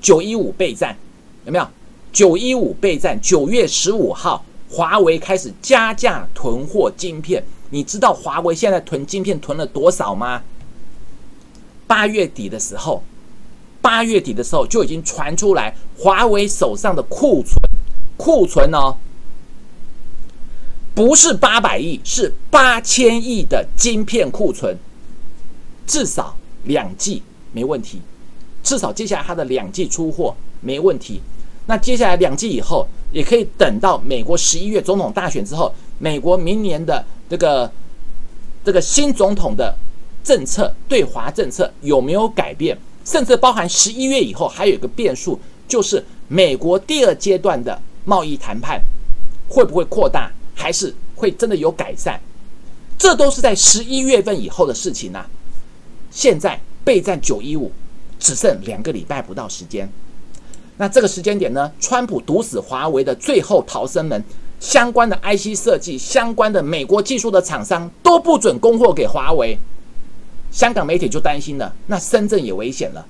[0.00, 0.96] 九一五备战
[1.44, 1.68] 有没有？
[2.12, 7.44] 九一五备战，九月十五号，华为开始加价囤货晶片。
[7.70, 10.42] 你知道华为现在囤晶片囤了多少吗？
[11.86, 13.02] 八月底的时候，
[13.80, 17.56] 八月底的时候就已经传出来，华为手上的库存。
[18.16, 18.96] 库存哦，
[20.92, 24.76] 不是八百亿，是八千亿的晶片库存，
[25.86, 28.02] 至少两季没问题，
[28.64, 31.20] 至少接下来它的两季出货没问题。
[31.68, 37.70] 那接下来两季以后，也可以等到美国十一月总统大选之后，美国明年的这个
[38.64, 39.72] 这个新总统的
[40.24, 47.80] 政策对华政策有没有改变，甚至包含十一月以后还有一个变数，就是美国第二阶段的。
[48.04, 48.80] 贸易谈判
[49.50, 52.18] 会不会扩大，还是会真的有改善？
[52.96, 55.26] 这都是在十一月份以后的事情呐。
[56.10, 57.70] 现在备战九一五，
[58.18, 59.86] 只剩两个礼拜不到时间。
[60.78, 61.70] 那这个时间点呢？
[61.78, 64.24] 川普毒死华为的最后逃生门，
[64.58, 69.58] 相关的 IC 设计、相关的美国技术的厂商都不准供货给华为。
[70.50, 73.04] 香港媒体就担心了，那深圳也危险了，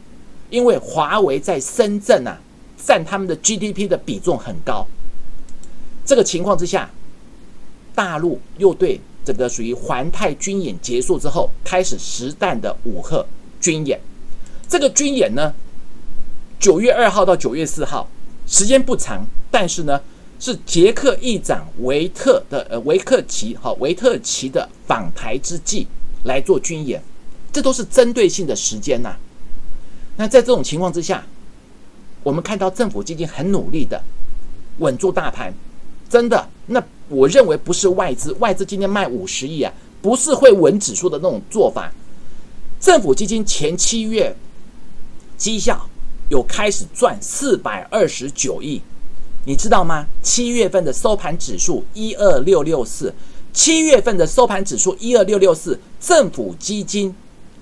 [0.51, 2.41] 因为华为在深圳啊。
[2.81, 4.87] 占他们的 GDP 的比重很高，
[6.07, 6.89] 这个情况之下，
[7.95, 13.27] 大陆又对这个属于环太军演结束之后开始实弹的武赫
[13.61, 14.01] 军演。
[14.67, 15.53] 这个军演呢，
[16.61, 18.09] 九月二号到九月四号，
[18.47, 20.01] 时间不长，但是呢，
[20.41, 25.87] 是捷克议长维特的呃维克奇哈维特奇的访台之际
[26.25, 27.03] 来做军演，
[27.53, 29.17] 这都是针对性的时间呐。
[30.17, 31.25] 那在这种情况之下。
[32.25, 34.03] 我们看到政府基金很努力的
[34.79, 35.55] 稳住大盘，
[36.11, 41.91] 真的，那我认为不是外资，外资今天卖五十亿啊，不是会稳指数的那种做法。
[42.81, 44.37] 政府基金前七月
[45.39, 45.89] 绩效
[46.29, 48.81] 有开始赚四百二十九亿，
[49.45, 50.07] 你知道吗？
[50.23, 53.15] 七月份的收盘指数一二六六四，
[53.53, 57.15] 七月份的收盘指数一二六六四，政府基金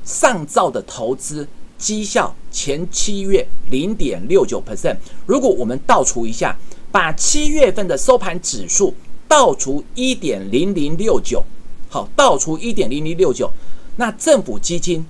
[0.05, 1.47] 上兆的投资。
[1.79, 4.97] 绩效前七月零点六九 percent。
[5.27, 6.57] 如果我们倒除一下，
[6.91, 8.95] 把七月份的收盘指数
[9.29, 11.45] 倒除一点零零六九，
[11.91, 13.53] 好，倒除一点零零六九，
[13.97, 15.05] 那政府基金、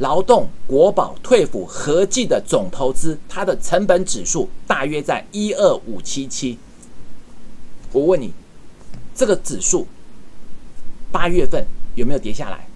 [0.00, 6.58] 劳动、国保、退抚合计的总投资，它的成本指数大约在一二五七七。
[7.92, 8.32] 我问你，
[9.14, 9.86] 这个指数
[11.12, 12.66] 八月份有没有跌下来？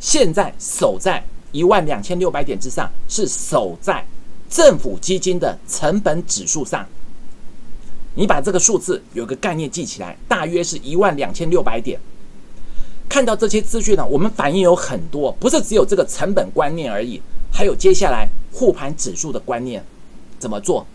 [0.00, 4.06] 现在守在一万两千六百点之上，是守在
[4.48, 6.86] 政府基金的成本指数上。
[8.14, 12.00] 你把这个数字有个概念记起来，大约是一万两千六百点。
[13.12, 17.20] 看到这些资讯呢，我们反应有很多，不是只有这个成本观念而已，
[17.52, 19.84] 还有接下来护盘指数的观念
[20.38, 20.86] 怎么做？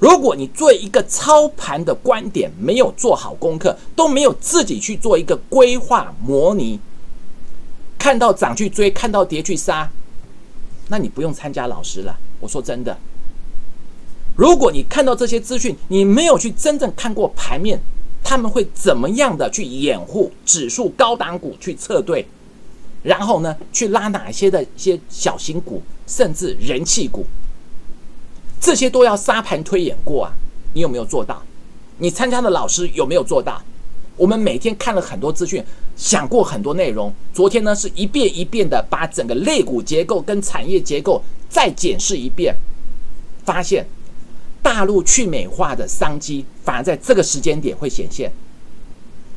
[0.00, 6.80] 如果你做一个操盘的观点没有做好功课，都没有自己去做一个规划模拟，
[7.96, 9.88] 看到涨去追，看到跌去杀，
[10.88, 12.18] 那你不用参加老师了。
[12.40, 12.98] 我说真的，
[14.34, 17.80] 如果你看到这些资讯，你没有去真正看过盘面，
[18.22, 22.24] 他们会怎么样的去掩护指数高档股去撤退，
[23.02, 27.24] 然后呢，去拉哪些的一些小型股，甚至人气股。
[28.60, 30.32] 这些都要沙盘推演过啊！
[30.74, 31.42] 你有没有做到？
[31.98, 33.60] 你参加的老师有没有做到？
[34.16, 35.64] 我们每天看了很多资讯，
[35.96, 37.10] 想过很多内容。
[37.32, 42.54] 昨天呢，是一遍一遍的把整个类股结构跟产业结构再检视一遍，
[43.46, 43.86] 发现
[44.62, 48.30] 大陆去美化的商机反而在这个时间点会显现。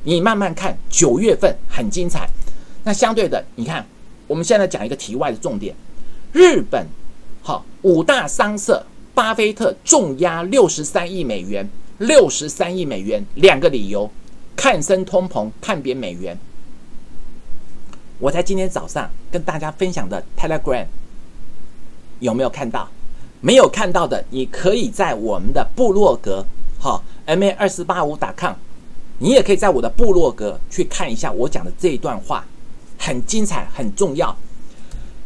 [0.04, 2.30] 你慢慢看，九月份很精彩。
[2.84, 3.86] 那相对的，你看，
[4.28, 5.76] 我们现在讲一个题外的重点：
[6.32, 6.88] 日本，
[7.42, 8.86] 好五大商社。
[9.16, 14.10] 巴菲特重压六十三亿美元，六十三亿美元，两个理由：
[14.56, 16.36] 看升通膨，看贬美元。
[18.18, 20.88] 我在今天早上跟大家分享的 Telegram
[22.22, 22.90] 有没有看到？
[23.46, 26.46] 没有看到的，你可以在我们的部落格，
[26.80, 28.54] 哈，ma 二四八五打 com，
[29.20, 32.46] 你也可以在我的部落格去看一下我讲的这一段话，
[32.98, 34.34] 很精彩，很重要。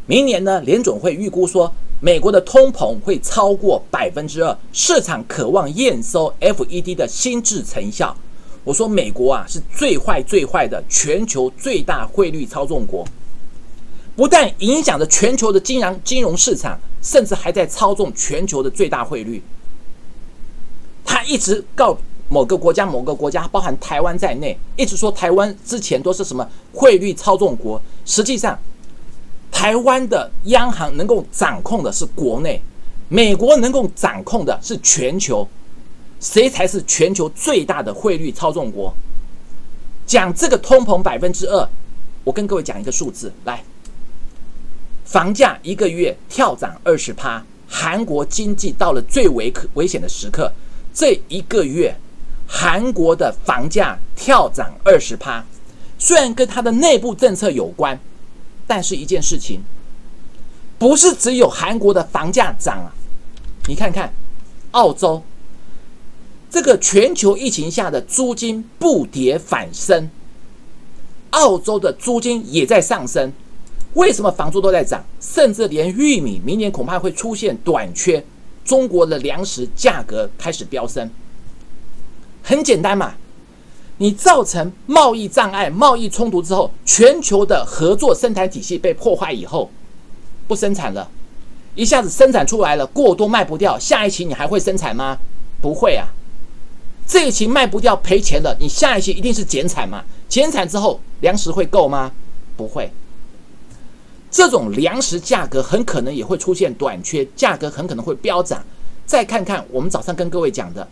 [0.08, 1.72] 明年呢，联总会预估说。
[2.00, 8.16] 美国的通膨会超过百分之二，市场渴望验收 FED 的心智成效。
[8.64, 13.04] 我说美国啊是最坏最坏的全球最大汇率操纵国，
[14.18, 19.42] 不但影响着全球的金融金融市场，甚至还在操纵全球的最大汇率。
[21.06, 28.60] 他一直告某个国家某个国家，包含台湾在内，一直说台湾之前都是什么汇率操纵国，实际上。
[29.50, 32.62] 台湾的央行能够掌控的是国内，
[33.08, 35.48] 美国能够掌控的是全球，
[36.20, 38.94] 谁才是全球最大的汇率操纵国？
[40.06, 41.68] 讲这个通膨百分之二，
[42.24, 43.64] 我跟各位讲一个数字来，
[45.08, 50.52] 房价一个月跳涨二十趴，韩国经济到了最危可危险的时刻，
[50.94, 51.96] 这一个月
[52.46, 55.44] 韩国的房价跳涨二十趴，
[55.98, 58.00] 虽然跟它的内部政策有关。
[58.70, 59.64] 但是一件事情，
[60.78, 62.92] 不是只有韩国的房价涨啊！
[63.66, 64.12] 你看看，
[64.72, 65.24] 澳洲
[66.52, 70.10] 这个全球疫情下的租金不跌反升，
[71.30, 73.32] 澳洲的租金也在上升。
[73.98, 75.04] 为什么房租都在涨？
[75.20, 78.24] 甚至连玉米明年恐怕会出现短缺，
[78.64, 81.10] 中国的粮食价格开始飙升。
[82.44, 83.16] 很简单嘛。
[84.00, 89.72] 你造成贸易障碍、贸易冲突之后，全球的合作生产体系被破坏以后，
[90.48, 91.10] 不生产了，
[91.74, 95.18] 一下子生产出来了，过多卖不掉，下一期你还会生产吗？
[95.60, 96.06] 不会啊，
[97.08, 100.06] 这一期卖不掉赔钱了，你下一期一定是减产嘛？
[100.30, 102.12] 减产之后粮食会够吗？
[102.56, 102.92] 不会，
[104.38, 108.64] 这种粮食价格很可能也会出现短缺，价格很可能会飙涨。
[109.04, 110.88] 再看看我们早上跟各位讲的。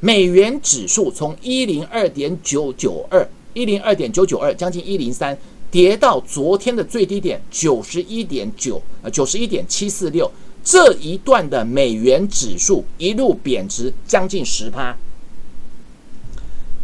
[0.00, 5.38] 美元指数从一零二点九九二，一零二点九九二，将近一零三，
[5.70, 10.28] 跌到昨天的最低点九十一点九，呃，九十一点七四六。
[10.64, 14.96] 这一段的美元指数一路贬值将近十趴，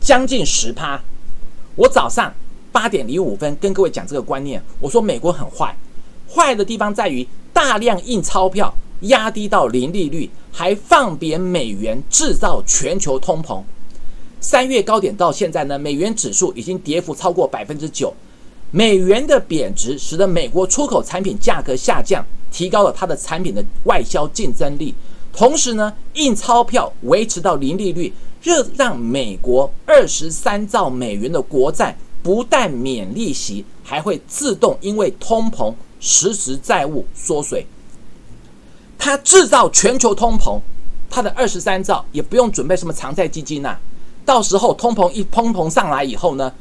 [0.00, 1.02] 将近十趴。
[1.74, 2.32] 我早上
[2.70, 5.76] 八点零五分跟各位讲这个观念，我说美国很坏，
[6.34, 8.74] 坏的地方在于大量印钞票。
[9.00, 13.60] 压低到零利率，还放贬美元，制造全球通膨。
[14.40, 18.14] 三月高点到现在呢，美元指数已经跌幅超过百分之九。
[18.70, 24.94] 美元的贬值使得美国出口产品价格下降，提高了它的产品的外销竞争力。
[25.34, 28.10] 同时呢，印钞票维持到零利率，
[28.40, 35.74] 这让美国二十三兆美元的国债不但免利息，还会自动因为通膨
[36.04, 37.66] 实时债务缩水。
[38.98, 40.60] 它制造全球通膨，
[41.08, 43.78] 它的二十三兆也不用准备什么偿债基金呐。
[44.26, 46.52] 到时候通膨一通膨上来以后呢，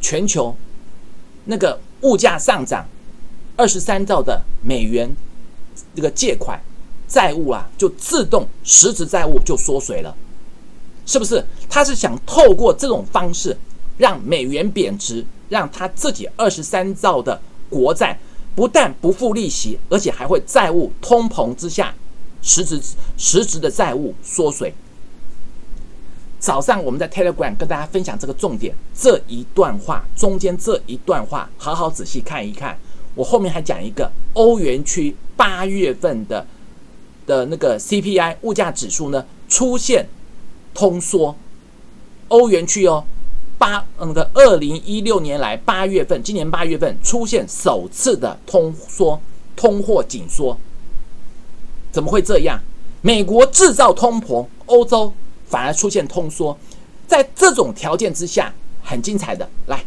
[0.00, 0.54] 全球
[1.46, 2.86] 那个物价上涨，
[3.56, 5.10] 二十三兆的美元
[5.96, 6.60] 这个借款
[7.08, 10.14] 债务啊，就自动实质债务就缩水了，
[11.06, 11.44] 是不是？
[11.68, 13.56] 他是想透过这种方式
[13.96, 18.18] 让美元贬值，让他自己二十三兆的国债
[18.58, 21.94] 不但不付利息，而且还会债务通膨之下
[22.42, 22.82] 实质
[23.16, 24.74] 实质的债务缩水。
[26.40, 32.76] 早上我们在 Telegram 跟大家分享这个重点，这一段话中间这一段话，好好仔细看一看。
[33.14, 36.44] 我后面还讲一个欧元区八月份的
[37.28, 40.08] 的那个 CPI 物价指数呢出现
[40.74, 41.36] 通缩，
[42.26, 43.04] 欧元区哦
[43.58, 49.20] 八那个二零一六年来八月份，今年八月份出现首次的通缩，
[49.54, 50.56] 通货紧缩，
[51.92, 52.60] 怎么会这样？
[53.02, 55.12] 美国制造通膨，欧洲。
[55.50, 56.54] 反而出现通缩，
[57.06, 58.52] 在这种条件之下，
[58.84, 59.82] 很精彩的来，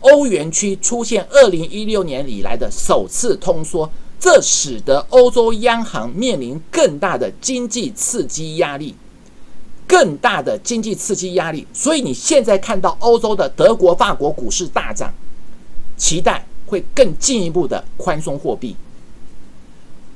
[0.00, 3.88] 欧元区出现二零一六年以来的首次通缩，
[4.18, 8.96] 这使得欧洲央行面临更大的经济刺激压力，
[9.92, 11.66] 更大的经济刺激压力。
[11.74, 15.12] 所以你现在看到欧洲的德国、法国股市大涨，
[15.98, 18.74] 期待会更进一步的宽松货币，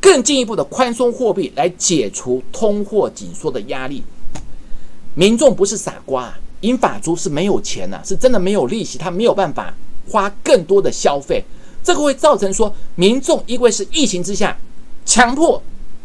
[0.01, 4.03] 更进一步的宽松货币来解除通货紧缩的压力。
[5.15, 9.75] 民众不是傻瓜，英法族是没有钱呐，是真的没有利息，他没有办法
[10.09, 11.45] 花更多的消费，
[11.85, 14.57] 这个会造成说民众因为是疫情之下，
[15.05, 15.63] 强迫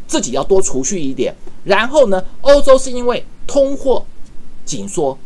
[0.08, 4.06] 自己要多储蓄一点，然后呢，欧洲是因为通货
[4.66, 5.18] 紧缩，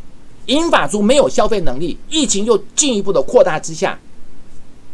[0.46, 4.00] 英法族没有消费能力，疫情又进一步的扩大之下，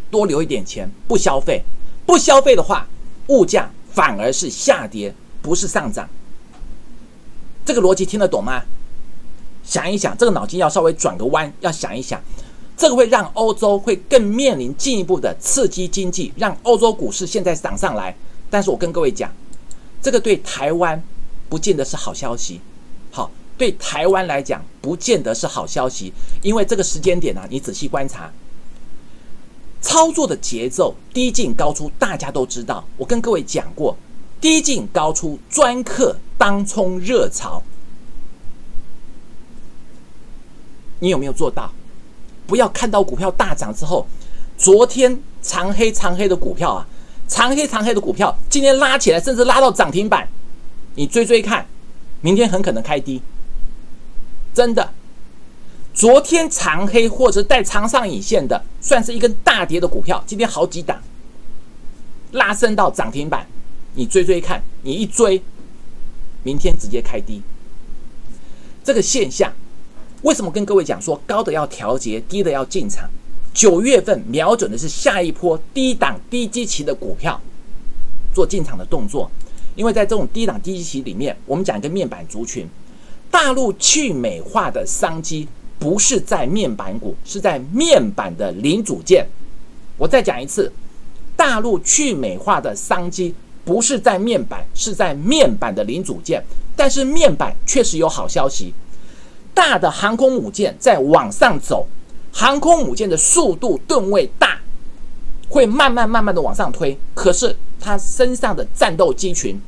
[0.10, 1.64] 多留一点钱不消费，
[2.06, 2.88] 不消费的话，
[3.28, 6.10] 物价反而是下跌，不是上涨，
[7.66, 8.64] 这个逻辑听得懂吗？
[9.64, 12.22] 想一想，这个脑筋要稍微转个弯，要想一想，
[12.76, 18.14] 这个会让欧洲会更面临进一步的刺激经济，让欧洲股市现在涨上来。
[18.50, 19.32] 但是我跟各位讲，
[20.02, 21.02] 这个对台湾
[21.48, 22.60] 不见得是好消息。
[23.58, 28.32] 对台湾来讲不见得是好消息，因为这个时间点呢，你仔细观察，
[29.82, 32.84] 操作的节奏低进高出，大家都知道。
[32.98, 33.96] 我跟各位讲过，
[34.40, 37.62] 低进高出，专克当冲热潮。
[41.00, 41.72] 你有没有做到？
[42.48, 44.06] 不要看到股票大涨之后，
[44.58, 46.88] 昨天长黑长黑的股票啊，
[47.28, 50.28] 长黑长黑的股票，今天拉起来，甚至拉到涨停板，
[50.96, 51.66] 你追追看，
[52.22, 53.22] 明天很可能开低。
[54.54, 54.94] 真的，
[55.94, 61.02] 昨天长黑或者带长上影线的，算是一根大跌的股票，今天好几档
[62.32, 63.48] 拉升到涨停板，
[63.96, 65.42] 你追追看，你一追，
[66.44, 67.42] 明天直接开低。
[68.84, 69.54] 这个现象。
[70.24, 73.10] 为什么跟各位讲说高的要调节，低的要进场？
[73.56, 77.42] 九月份瞄准的是下一波低档低基期的股票
[78.32, 79.32] 做进场的动作，
[79.76, 82.70] 因为在这种低档低基期里面，我们讲一个面板族群，
[83.32, 85.48] 大陆去美化的商机
[85.80, 89.26] 不是在面板股，是在面板的零组件。
[89.98, 90.72] 我再讲一次，
[91.36, 96.44] 大陆去美化的商机不是在面板，是在面板的零组件。
[96.76, 98.74] 但是面板确实有好消息。
[99.54, 101.88] 大的航空母舰在往上走，
[102.32, 104.58] 航空母舰的速度吨位大，
[105.50, 106.98] 会慢慢慢慢的往上推。
[107.14, 109.60] 可是它身上的战斗机群，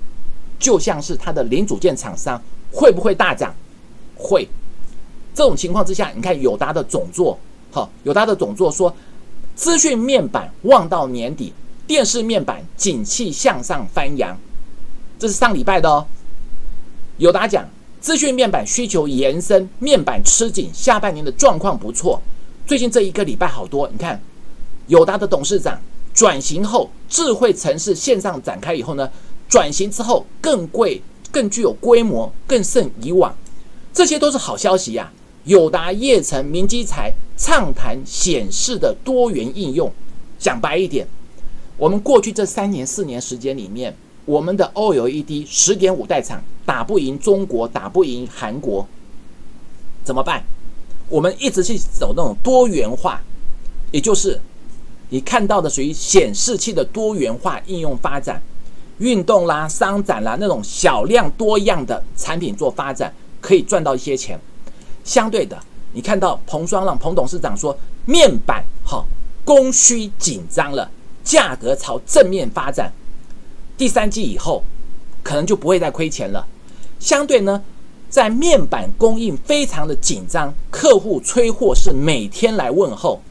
[0.58, 2.42] 就像是它的零组件厂商，
[2.74, 3.54] 会不会大涨？
[4.18, 4.48] 会。
[5.34, 7.38] 这种情况之下，你看友达的总座，
[7.72, 8.94] 哈，友达的总座说，
[9.56, 11.54] 资讯面板望到年底，
[11.86, 14.38] 电视面板景气向上翻扬，
[15.20, 16.06] 这是上礼拜的哦。
[17.18, 17.66] 友达讲。
[18.02, 22.22] 资讯面板需求延伸，面板吃紧，下半年的状况不错。
[22.68, 24.22] 最近这一个礼拜好多，你看，
[24.88, 25.80] 友达的董事长
[26.14, 29.10] 转型后，智慧城市线上展开以后呢，
[29.48, 31.02] 转型之后更贵、
[31.34, 33.36] 更具有规模、更胜以往，
[33.92, 35.12] 这些都是好消息呀。
[35.46, 39.92] 友达、叶城、明基材畅谈显示的多元应用。
[40.38, 41.08] 讲白一点，
[41.76, 43.96] 我们过去这三年、四年时间里面。
[44.26, 48.88] 我们的 OLED 十点五代厂打不赢中国，打不赢韩国，
[50.06, 50.42] 怎么办？
[51.10, 53.22] 我们一直去走那种多元化，
[53.92, 54.40] 也就是
[55.10, 58.42] 你看到的属于显示器的多元化应用发展，
[59.00, 64.40] 运动啦、商展啦那种小量多样的产品做发展，可以赚到一些钱。
[65.04, 65.58] 相对的，
[65.92, 69.06] 你看到彭双浪彭董事长说，面板好
[69.44, 70.90] 供需紧张了，
[71.24, 72.92] 价格朝正面发展。
[73.78, 74.64] 第三季以后
[75.24, 76.46] 可能就不会再亏钱了。
[77.00, 77.62] 相对呢，
[78.10, 83.22] 在面板供应非常的紧张，客户催货是每天来问候，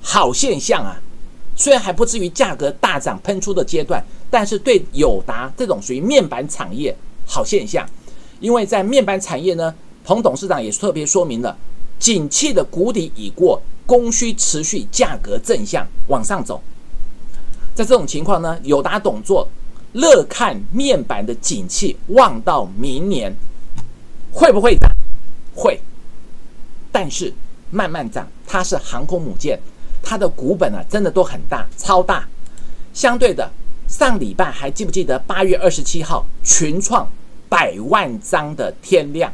[0.00, 1.00] 好现象啊。
[1.56, 7.86] 虽然还不至于价格大涨喷出的阶段，但是对友达这种属于面板产业好现象，
[8.38, 9.74] 因为在面板产业呢，
[10.04, 11.56] 彭董事长也特别说明了，
[11.98, 16.62] 景气的谷底已过，供需持续，价格正向往上走。
[17.74, 19.48] 在这种情况呢，友达董座
[19.92, 23.34] 乐看面板的景气望到明年，
[24.32, 24.90] 会不会涨？
[25.54, 25.80] 会，
[26.92, 27.32] 但是
[27.70, 29.58] 慢慢涨，它是航空母舰。
[30.02, 32.26] 它的股本啊，真的都很大，超大。
[32.94, 33.48] 相对的，
[34.00, 37.06] 上礼拜还记不记得八月二十七号群创
[37.50, 39.30] 百万张的天量，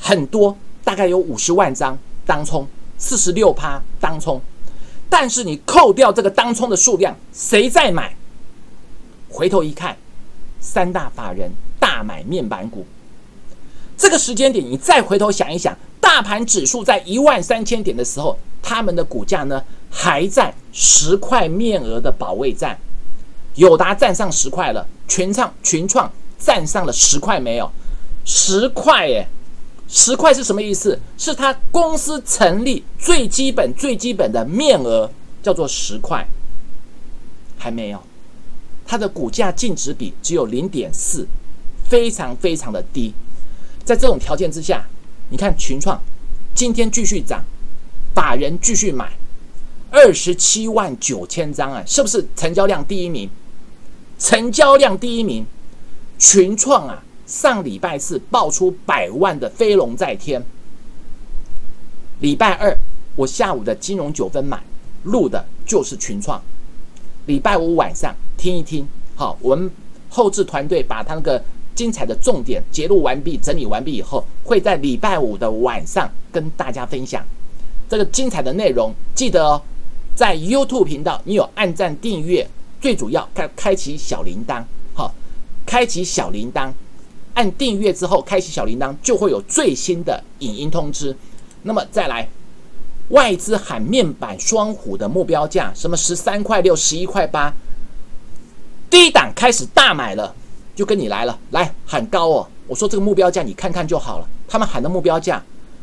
[0.00, 2.66] 很多，大概有五十万张当冲，
[2.98, 4.42] 四十六趴当冲。
[5.08, 8.16] 但是你扣掉这个当冲的数量，谁在买？
[9.28, 9.96] 回头一看，
[10.58, 12.84] 三大法人大买面板股。
[13.96, 18.36] 这个时间点，你再回头想一想，大盘指数在一万三千点的时候。
[18.60, 22.76] 他们的股价呢，还在十块面额的保卫战，
[23.56, 27.70] 友达站上十块了，群创群创站上了十块没有？
[28.24, 29.26] 十块耶，
[29.88, 30.98] 十块是什么意思？
[31.18, 35.10] 是他公司成立最基本最基本的面额
[35.42, 36.26] 叫做十块，
[37.58, 38.02] 还没有，
[38.86, 41.26] 它的股价净值比只有零点四，
[41.88, 43.12] 非常非常的低。
[43.84, 44.86] 在这种条件之下，
[45.30, 46.00] 你看群创
[46.54, 47.44] 今天继续涨。
[48.14, 49.12] 法人继续买
[49.90, 53.28] 二十七万九千张啊，是不是成交量第一名？
[54.18, 55.46] 成交量第一名，
[56.18, 60.42] 群创啊，上礼拜四爆出百万的飞龙在天。
[62.20, 62.74] 礼拜二
[63.14, 64.62] 我下午的金融九分满
[65.04, 66.42] 录的就是群创。
[67.26, 69.70] 礼拜五晚上听一听，好，我们
[70.08, 71.42] 后置团队把他那个
[71.74, 77.22] 精彩的重点截录完毕、整理完毕以后，会在礼拜五的晚上跟大家分享。
[77.88, 79.62] 这个精彩的内容，记得哦，
[80.14, 82.48] 在 YouTube 频道，你有按赞订阅，
[82.80, 84.62] 最主要开开启小铃铛，
[84.94, 85.12] 好，
[85.64, 86.70] 开启小铃铛，
[87.34, 91.16] 按订阅之后开启小铃铛，就会有最新的影音通知。
[91.62, 92.28] 那么再来，
[93.08, 97.52] 外资喊面板双虎的目标价，什么十三块六、十一块八，
[98.88, 100.34] 低档开始大买了，
[100.74, 102.48] 就跟你来了，来喊高哦。
[102.68, 105.42] 我说这个目标价你看看就好了，他们喊的目标价。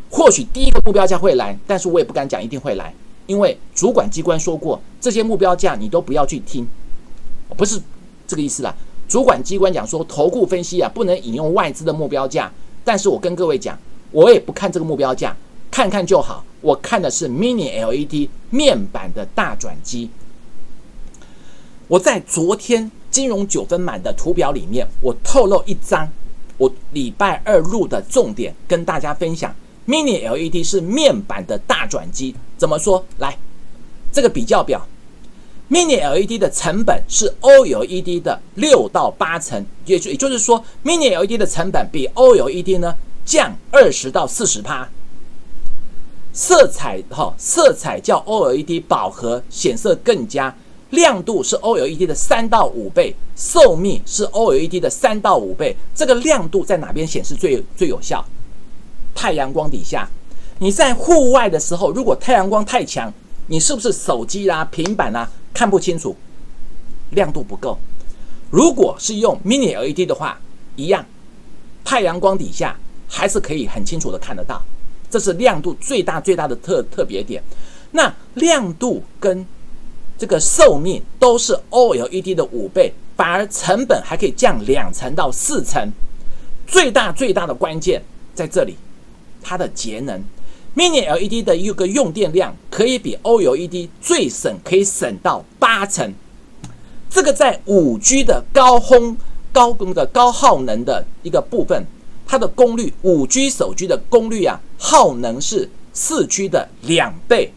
[0.10, 2.94] 或许第一个目标价会来，但是我也不敢讲一定会来，
[3.26, 6.68] 因为主管机关说过，这些目标价你都不要去听，
[7.54, 7.82] 不是
[8.28, 8.74] 这个意思啦。
[9.08, 12.52] 主管机关讲说，投顾分析啊，不能引用外资的目标价，
[12.84, 13.78] 但是我跟各位讲，
[14.12, 15.36] 我也不看这个目标价，
[15.70, 16.44] 看看就好。
[16.62, 20.10] 我看的是 Mini LED 面板的大转机。
[21.90, 26.10] 我在昨天金融九分满的图表里面，我透露一张
[26.58, 29.54] 我礼拜二录的重点，跟大家分享。
[29.86, 33.06] Mini LED 是面板的大转机，怎么说？
[33.18, 33.38] 来，
[34.14, 34.88] 这个比较表
[35.74, 42.96] ，Mini LED 的成本是 OLED 的六到八成，也就也就是说，Mini LED 的成本比 OLED 呢
[43.26, 44.88] 降二十到四十趴。
[46.32, 50.56] 色彩哈，色彩较 OLED 饱和，显色更佳，
[50.92, 55.76] 亮度是 OLED 的三到五倍，寿命是 OLED 的三到五倍。
[55.96, 58.24] 这个亮度在哪边显示最最有效？
[59.16, 60.08] 太阳光底下，
[60.60, 63.12] 你在户外的时候，如果太阳光太强，
[63.48, 66.16] 你是不是手机啦、平板啦看不清楚，
[67.12, 67.78] 亮度不够？
[68.50, 70.40] 如果是用 Mini LED 的话，
[70.76, 71.06] 一样，
[71.84, 72.76] 太阳光底下
[73.08, 74.62] 还是可以很清楚的看得到。
[75.10, 77.42] 这是亮度最大最大的特特别点。
[77.92, 79.46] 那亮度跟
[80.18, 85.92] 这个寿命都是 OLED 的五倍，反而成本还可以降两成到四成。
[86.66, 88.02] 最大最大的关键
[88.34, 88.76] 在这里。
[89.46, 90.24] 它的节能
[90.76, 96.14] ，Mini LED 的一个用电量可以比 OLED 最省可以省到八成。
[97.10, 99.16] 这个在五 G 的高轰
[99.52, 101.86] 高功的高耗能的一个部分，
[102.26, 107.54] 它的功率五 G 手机的功率啊，耗能是四 G 的两倍。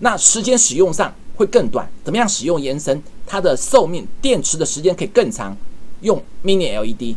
[0.00, 3.00] 那时间使用上会更短，怎么样使用延伸？
[3.24, 5.56] 它的寿命电池的时间可以更长，
[6.00, 7.14] 用 Mini LED，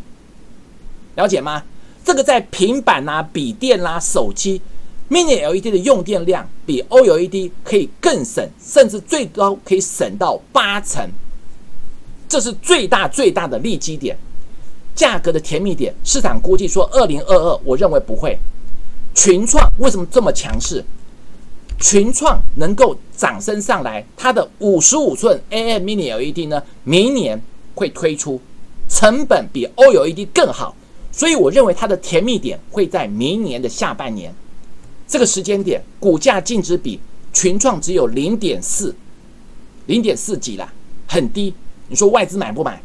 [1.16, 1.64] 了解吗？
[2.06, 4.62] 这个在平板啦、笔电啦、手机
[5.10, 11.10] ，Mini LED 的用电量比 OLED 可以更省，甚至最高可以省到八成。
[12.30, 14.16] 这是最大最大的利基点，
[14.94, 15.92] 价格的甜蜜点。
[16.04, 18.38] 市场估计说二零二二，我认为不会。
[19.16, 20.86] 群创为什么这么强势？
[21.82, 27.42] 群创能够掌声上来，它的五十五寸 AM Mini LED 呢，明年
[27.74, 28.40] 会推出，
[28.88, 30.76] 成本比 OLED 更好，
[31.16, 34.36] 所以我认为它的甜蜜点会在明年的下半年。
[35.08, 37.00] 这个时间点，股价净值比
[37.32, 38.94] 群创只有零点四，
[39.86, 40.74] 零点四几啦，
[41.08, 41.54] 很低。
[41.88, 42.82] 你说外资买不买？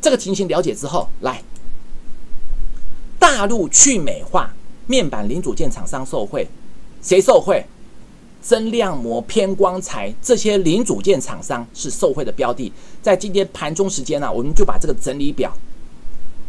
[0.00, 1.42] 这个情形了解之后，来，
[3.18, 4.54] 大陆去美化
[4.86, 6.48] 面板零组件厂商受贿，
[7.02, 7.66] 谁受贿？
[8.40, 12.72] 增量膜、偏光材这些零组件厂商是受贿的标的。
[13.02, 15.52] 在今天盘中时间呢，我们就把这个整理表，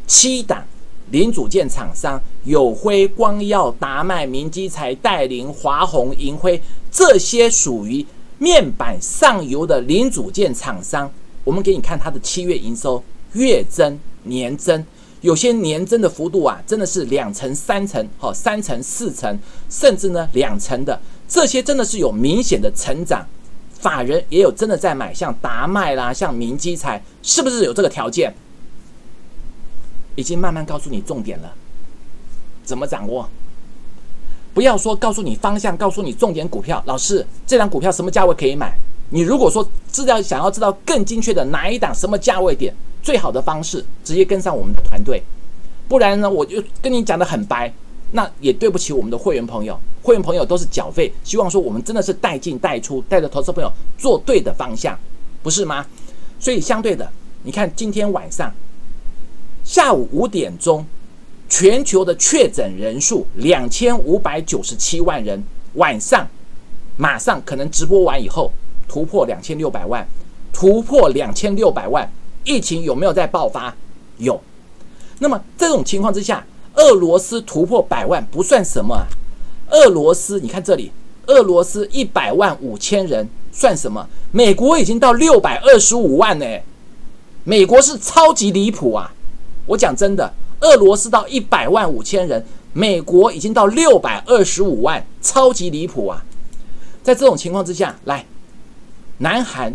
[0.07, 0.63] 七档
[1.11, 8.05] 零组件厂商：友辉、光耀、达麦、明基材、戴林、华宏、银辉，这些属于
[8.37, 11.11] 面板上游的零组件厂商。
[11.43, 13.03] 我们给你看它的七月营收。
[13.33, 14.81] 月增、年增，
[15.19, 19.37] 有些年增的幅度啊，真的是两成、三成，好，三成、四成，
[19.69, 20.97] 甚至呢两成的，
[21.27, 23.27] 这些真的是有明显的成长。
[23.73, 28.33] 法人也有真的在买，像达麦啦，像明基材，是不是有这个条件？
[30.15, 31.53] 已经慢慢告诉你重点了，
[32.63, 33.29] 怎么掌握？
[34.53, 38.73] 不要说告诉你方向，告诉你重点股票，老师，这张股票什么价位可以买？
[39.09, 42.73] 你如果说知道想要知道更精确的哪一档什么价位点？
[43.03, 45.21] 最好的方式，直接跟上我们的团队，
[45.87, 47.71] 不然呢，我就跟你讲的很白，
[48.13, 49.79] 那也对不起我们的会员朋友。
[50.01, 54.97] 会员朋友都是缴费，希望说我们真的是带进带出，带着投资朋友做对的方向，
[55.43, 55.85] 不是吗？
[56.39, 57.07] 所以相对的，
[57.43, 58.51] 你看今天晚上
[59.65, 60.85] 下午五点钟，
[61.49, 65.43] 全球的确诊人数两千五百九十七万人，
[65.73, 66.27] 晚上
[66.97, 68.51] 马上可能直播完以后
[68.87, 70.07] 突破两千六百万，
[70.53, 72.09] 突破两千六百万。
[72.43, 73.75] 疫情有没有在爆发？
[74.17, 74.39] 有。
[75.17, 76.45] 那么这种情况之下，
[76.75, 79.07] 俄罗斯突破百万不算什么啊。
[79.71, 80.91] 俄罗斯，你看这里，
[81.25, 84.07] 俄罗斯一百万五千人算什么？
[84.31, 86.45] 美国已经到六百二十五万呢。
[87.43, 89.11] 美国是超级离谱啊！
[89.65, 96.23] 我讲真的，俄罗斯到一百万五千人，美国已经到六百二十五万，超级离谱啊！
[97.03, 98.25] 在这种情况之下，来，
[99.17, 99.73] 南韩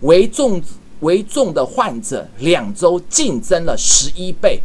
[0.00, 0.62] 为重。
[1.00, 4.62] 为重的患者两周净增了十一倍，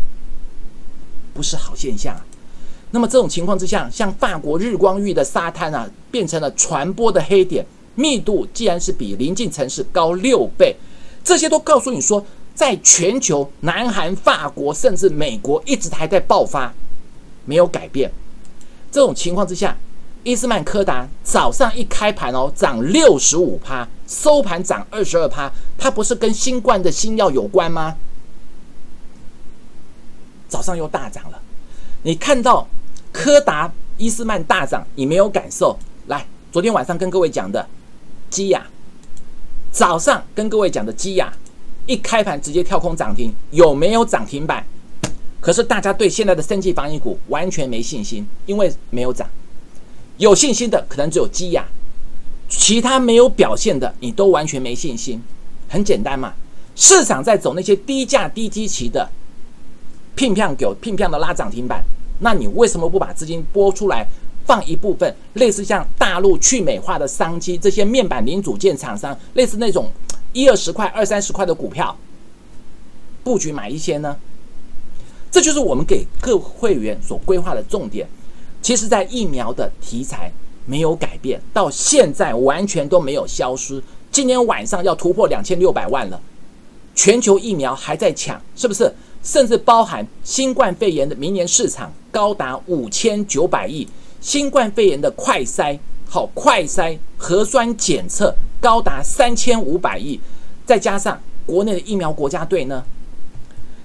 [1.34, 2.26] 不是好现象啊。
[2.92, 7.66] 那么这种情况之下，像法国日光浴的沙滩啊，变成了传播的黑点，
[7.96, 10.74] 密度竟然是比邻近城市高六倍，
[11.22, 12.26] 这些都告诉你说，
[12.62, 16.72] 在全球，南韩、法国甚至美国一直还在爆发，
[17.44, 18.12] 没有改变。
[18.92, 19.76] 这种情况之下。
[20.24, 27.96] 伊斯曼柯达早上一开盘哦，涨六十五趴，收盘涨二十二趴，它不是跟新冠的新药有关吗？
[30.48, 31.42] 早上又大涨了。
[32.04, 32.68] 你看到
[33.12, 35.76] 柯达、伊斯曼大涨，你没有感受？
[36.06, 37.68] 来，昨天晚上跟各位讲的
[38.30, 38.68] 基亚，
[39.72, 41.34] 早上跟各位讲的基亚，
[41.86, 44.66] 一开盘直接跳空涨停，有没有涨停板？
[45.40, 49.28] 可是大家对现在的生技防疫股完全没信心，因为没有涨。
[50.18, 51.66] 有信心的可能只有基亚，
[52.48, 55.20] 其他没有表现的你都完全没信心。
[55.68, 56.34] 很简单嘛，
[56.76, 59.10] 市场在走那些低价低基期的，
[60.16, 61.84] 拼票给拼票的拉涨停板，
[62.20, 64.06] 那你为什么不把资金拨出来，
[64.46, 69.90] 放一部分类似像大陆去美化的商机，这些面板零组件厂商，类似那种
[70.34, 71.98] 一二十块、二三十块的股票，
[73.24, 74.18] 布局买一些呢？
[75.32, 78.08] 这就是我们给各会员所规划的重点。
[78.62, 80.32] 其实，在疫苗的题材
[80.66, 83.82] 没有改变，到现在完全都没有消失。
[84.12, 86.22] 今天晚上要突破两千六百万了，
[86.94, 88.94] 全球疫苗还在抢，是不是？
[89.24, 93.88] 甚至包含新冠肺炎的明年市场高达五千九百亿，
[94.20, 95.78] 新冠肺炎的快筛
[96.14, 100.20] 好快筛核酸检测高达三千五百亿，
[100.66, 102.84] 再加上国内的疫苗国家队呢？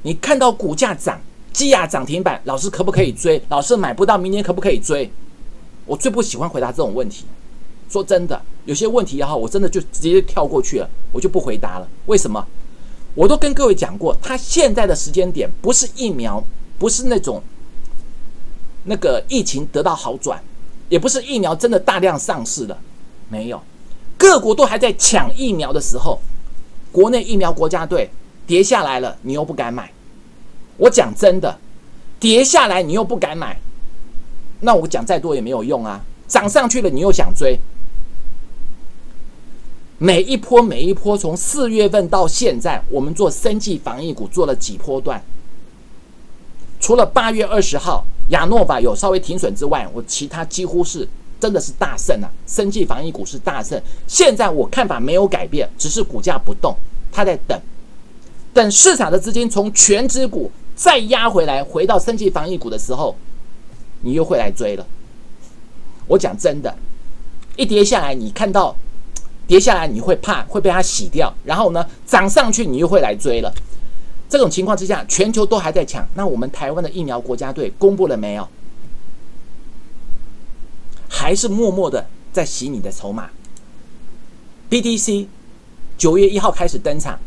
[0.02, 1.20] 你看到股价涨。
[1.52, 3.40] 基亚涨停板，老师可不可以追？
[3.48, 5.10] 老师买不到，明年可不可以追？
[5.86, 7.24] 我最不喜欢回答这种问题。
[7.88, 11.88] 说真的，有些问题哈，我真的就直接跳过去了，我就不回答了。
[12.06, 12.46] 为什么？
[13.14, 16.44] 我都跟各位讲过，他现在的时间点不是疫苗，
[16.78, 17.42] 不是那种
[18.84, 20.42] 那个疫情得到好转，
[20.88, 22.78] 也不是疫苗真的大量上市了，
[23.28, 23.60] 没有。
[24.18, 26.20] 各国都还在抢疫苗的时候，
[26.92, 28.10] 国内疫苗国家队
[28.46, 29.90] 跌下来了，你又不敢买。
[30.78, 31.58] 我讲真的，
[32.18, 33.58] 跌下来你又不敢买，
[34.60, 36.02] 那我讲再多也没有用啊！
[36.28, 37.58] 涨上去了你又想追，
[39.98, 45.22] 每一波每一波，从四月份到现在，我们做生计防疫股做了几波段，
[46.80, 51.08] 除了八月二十号亚诺法有稍微停损之外，我其他几乎是
[51.40, 52.30] 真的是大胜啊！
[52.46, 53.80] 生技防疫股是大胜。
[54.06, 56.74] 现在我看法没有改变，只是股价不动，
[57.12, 57.60] 它在等，
[58.52, 63.14] 等市场的资金从全指股再压回来，回到生技防疫股的时候，
[64.02, 64.86] 你又会来追了。
[66.06, 66.74] 我讲真的，
[67.56, 68.74] 一跌下来，你看到
[69.46, 73.52] 跌下来，你会怕会被它洗掉，然后呢涨上去，你又会来追了。
[74.28, 78.48] 这种情况之下，全球都还在抢，那我们台湾的疫苗国家队公布了没有？
[81.08, 83.30] 还是默默的在洗你的筹码。
[84.68, 85.26] BTC
[85.96, 87.18] 九月一号开始登场，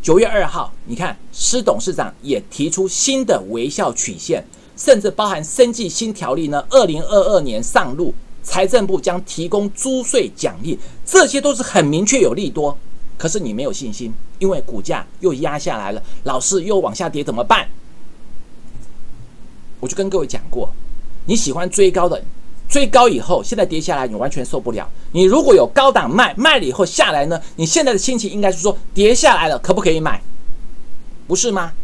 [0.00, 4.44] 九月二号，你看施董事长也提出新的微笑曲线，
[4.76, 6.64] 甚至包含生计新条例呢。
[6.70, 12.78] 二零二二年上路，财政部将提供租税奖励，这些都是很明确有利多。
[13.20, 17.68] 可是你没有信心，因为股价又压下来了，老是又往下跌，怎么办？
[19.78, 20.70] 我就跟各位讲过，
[21.26, 22.24] 你喜欢追高的。
[22.66, 24.88] 追高以后，现在跌下来，你完全受不了。
[25.12, 27.38] 你如果有高档卖，卖了以后下来呢？
[27.56, 30.22] 你现在的心情应该是说，跌下来了，可不可以买？
[31.26, 31.74] 不是吗？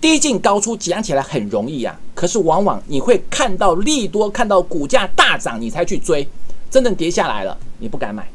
[0.00, 6.26] 低进高出讲起来很容易啊，可是往往你会看到利多，看到股价大涨，你才去追。
[6.70, 8.26] 真正跌下来了，你不敢买。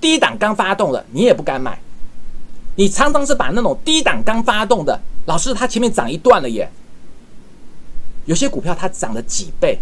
[0.00, 1.78] 低档刚发动的，你也不敢买。
[2.76, 6.70] 你常常是把那种低档刚发动的，老师它前面涨一段了耶。
[8.24, 9.78] 有些股票它涨了几倍。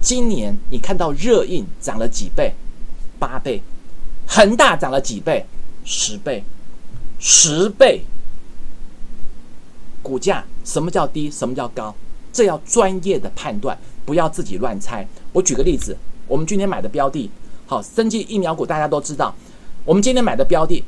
[0.00, 2.54] 今年你看到热印涨了几倍？
[3.18, 3.60] 八倍，
[4.26, 5.44] 恒大涨了几倍？
[5.84, 6.42] 十倍，
[7.18, 8.02] 十倍。
[10.02, 11.30] 股价什么叫低？
[11.30, 11.94] 什么叫高？
[12.32, 15.06] 这要专业的判断，不要自己乱猜。
[15.32, 15.94] 我举个例子，
[16.26, 17.30] 我们今天买的标的，
[17.66, 19.34] 好，生技疫苗股大家都知道。
[19.90, 20.84] 我们今天买的标的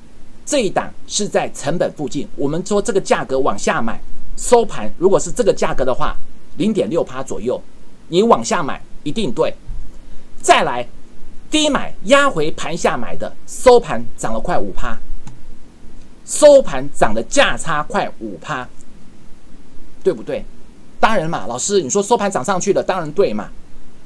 [0.47, 4.01] 这一档是在成本附近，我们说这个价格往下买，
[4.37, 6.17] 收盘如果是这个价格的话，
[6.57, 7.61] 零点六趴左右，
[8.07, 8.81] 你往下买。
[9.03, 9.53] 一定对，
[10.41, 10.87] 再来
[11.51, 14.97] 低买压回盘下买的，收盘涨了快五趴，
[16.25, 18.69] 收盘涨的价差快五趴，
[20.05, 20.45] 对不对？
[21.01, 23.49] 当然嘛，老师你说收盘涨上去了，当然对嘛。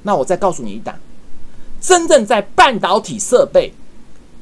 [0.04, 0.98] 那我再告诉你一档，
[1.82, 3.70] 真正在半导体设备、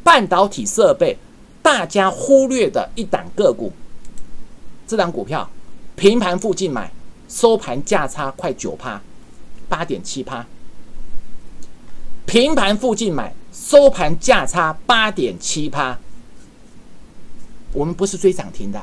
[0.05, 1.19] 半导体设备
[1.61, 3.73] 大家忽略的一档个股，
[4.87, 5.51] 这档股票
[5.97, 6.93] 平盘附近买，
[7.29, 9.01] 收盘价差快九趴。
[9.67, 10.47] 八点七趴，
[12.27, 15.99] 平盘附近买，收盘价差八点七趴。
[17.73, 18.81] 我们不是追涨停的，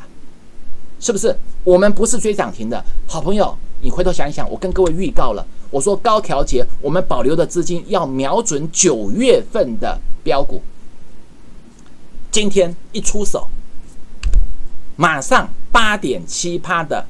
[0.99, 1.33] 是不是？
[1.63, 2.83] 我们不是追涨停的。
[3.07, 10.61] 好朋友，你回头想一想，我跟各位预告了，我说高调节，我们保留的资金要瞄准九月份的标股。
[12.31, 13.49] 今天一出手，
[14.95, 17.05] 马上八点七趴的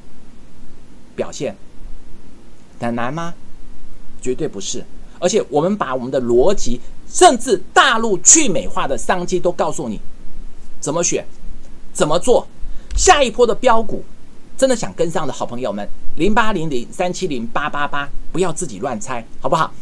[1.14, 1.56] 表现，
[2.80, 3.32] 很难吗？
[4.20, 4.84] 绝对不是，
[5.20, 10.00] 而且我们把我们的逻辑，甚至大陆去美化的商机都告诉你，
[10.80, 11.24] 怎么选，
[11.92, 12.46] 怎么做。
[12.96, 14.04] 下一波的标股，
[14.56, 19.72] 真的想跟上的好朋友们，零八零零三七零八八八，不要自己乱猜，好不好？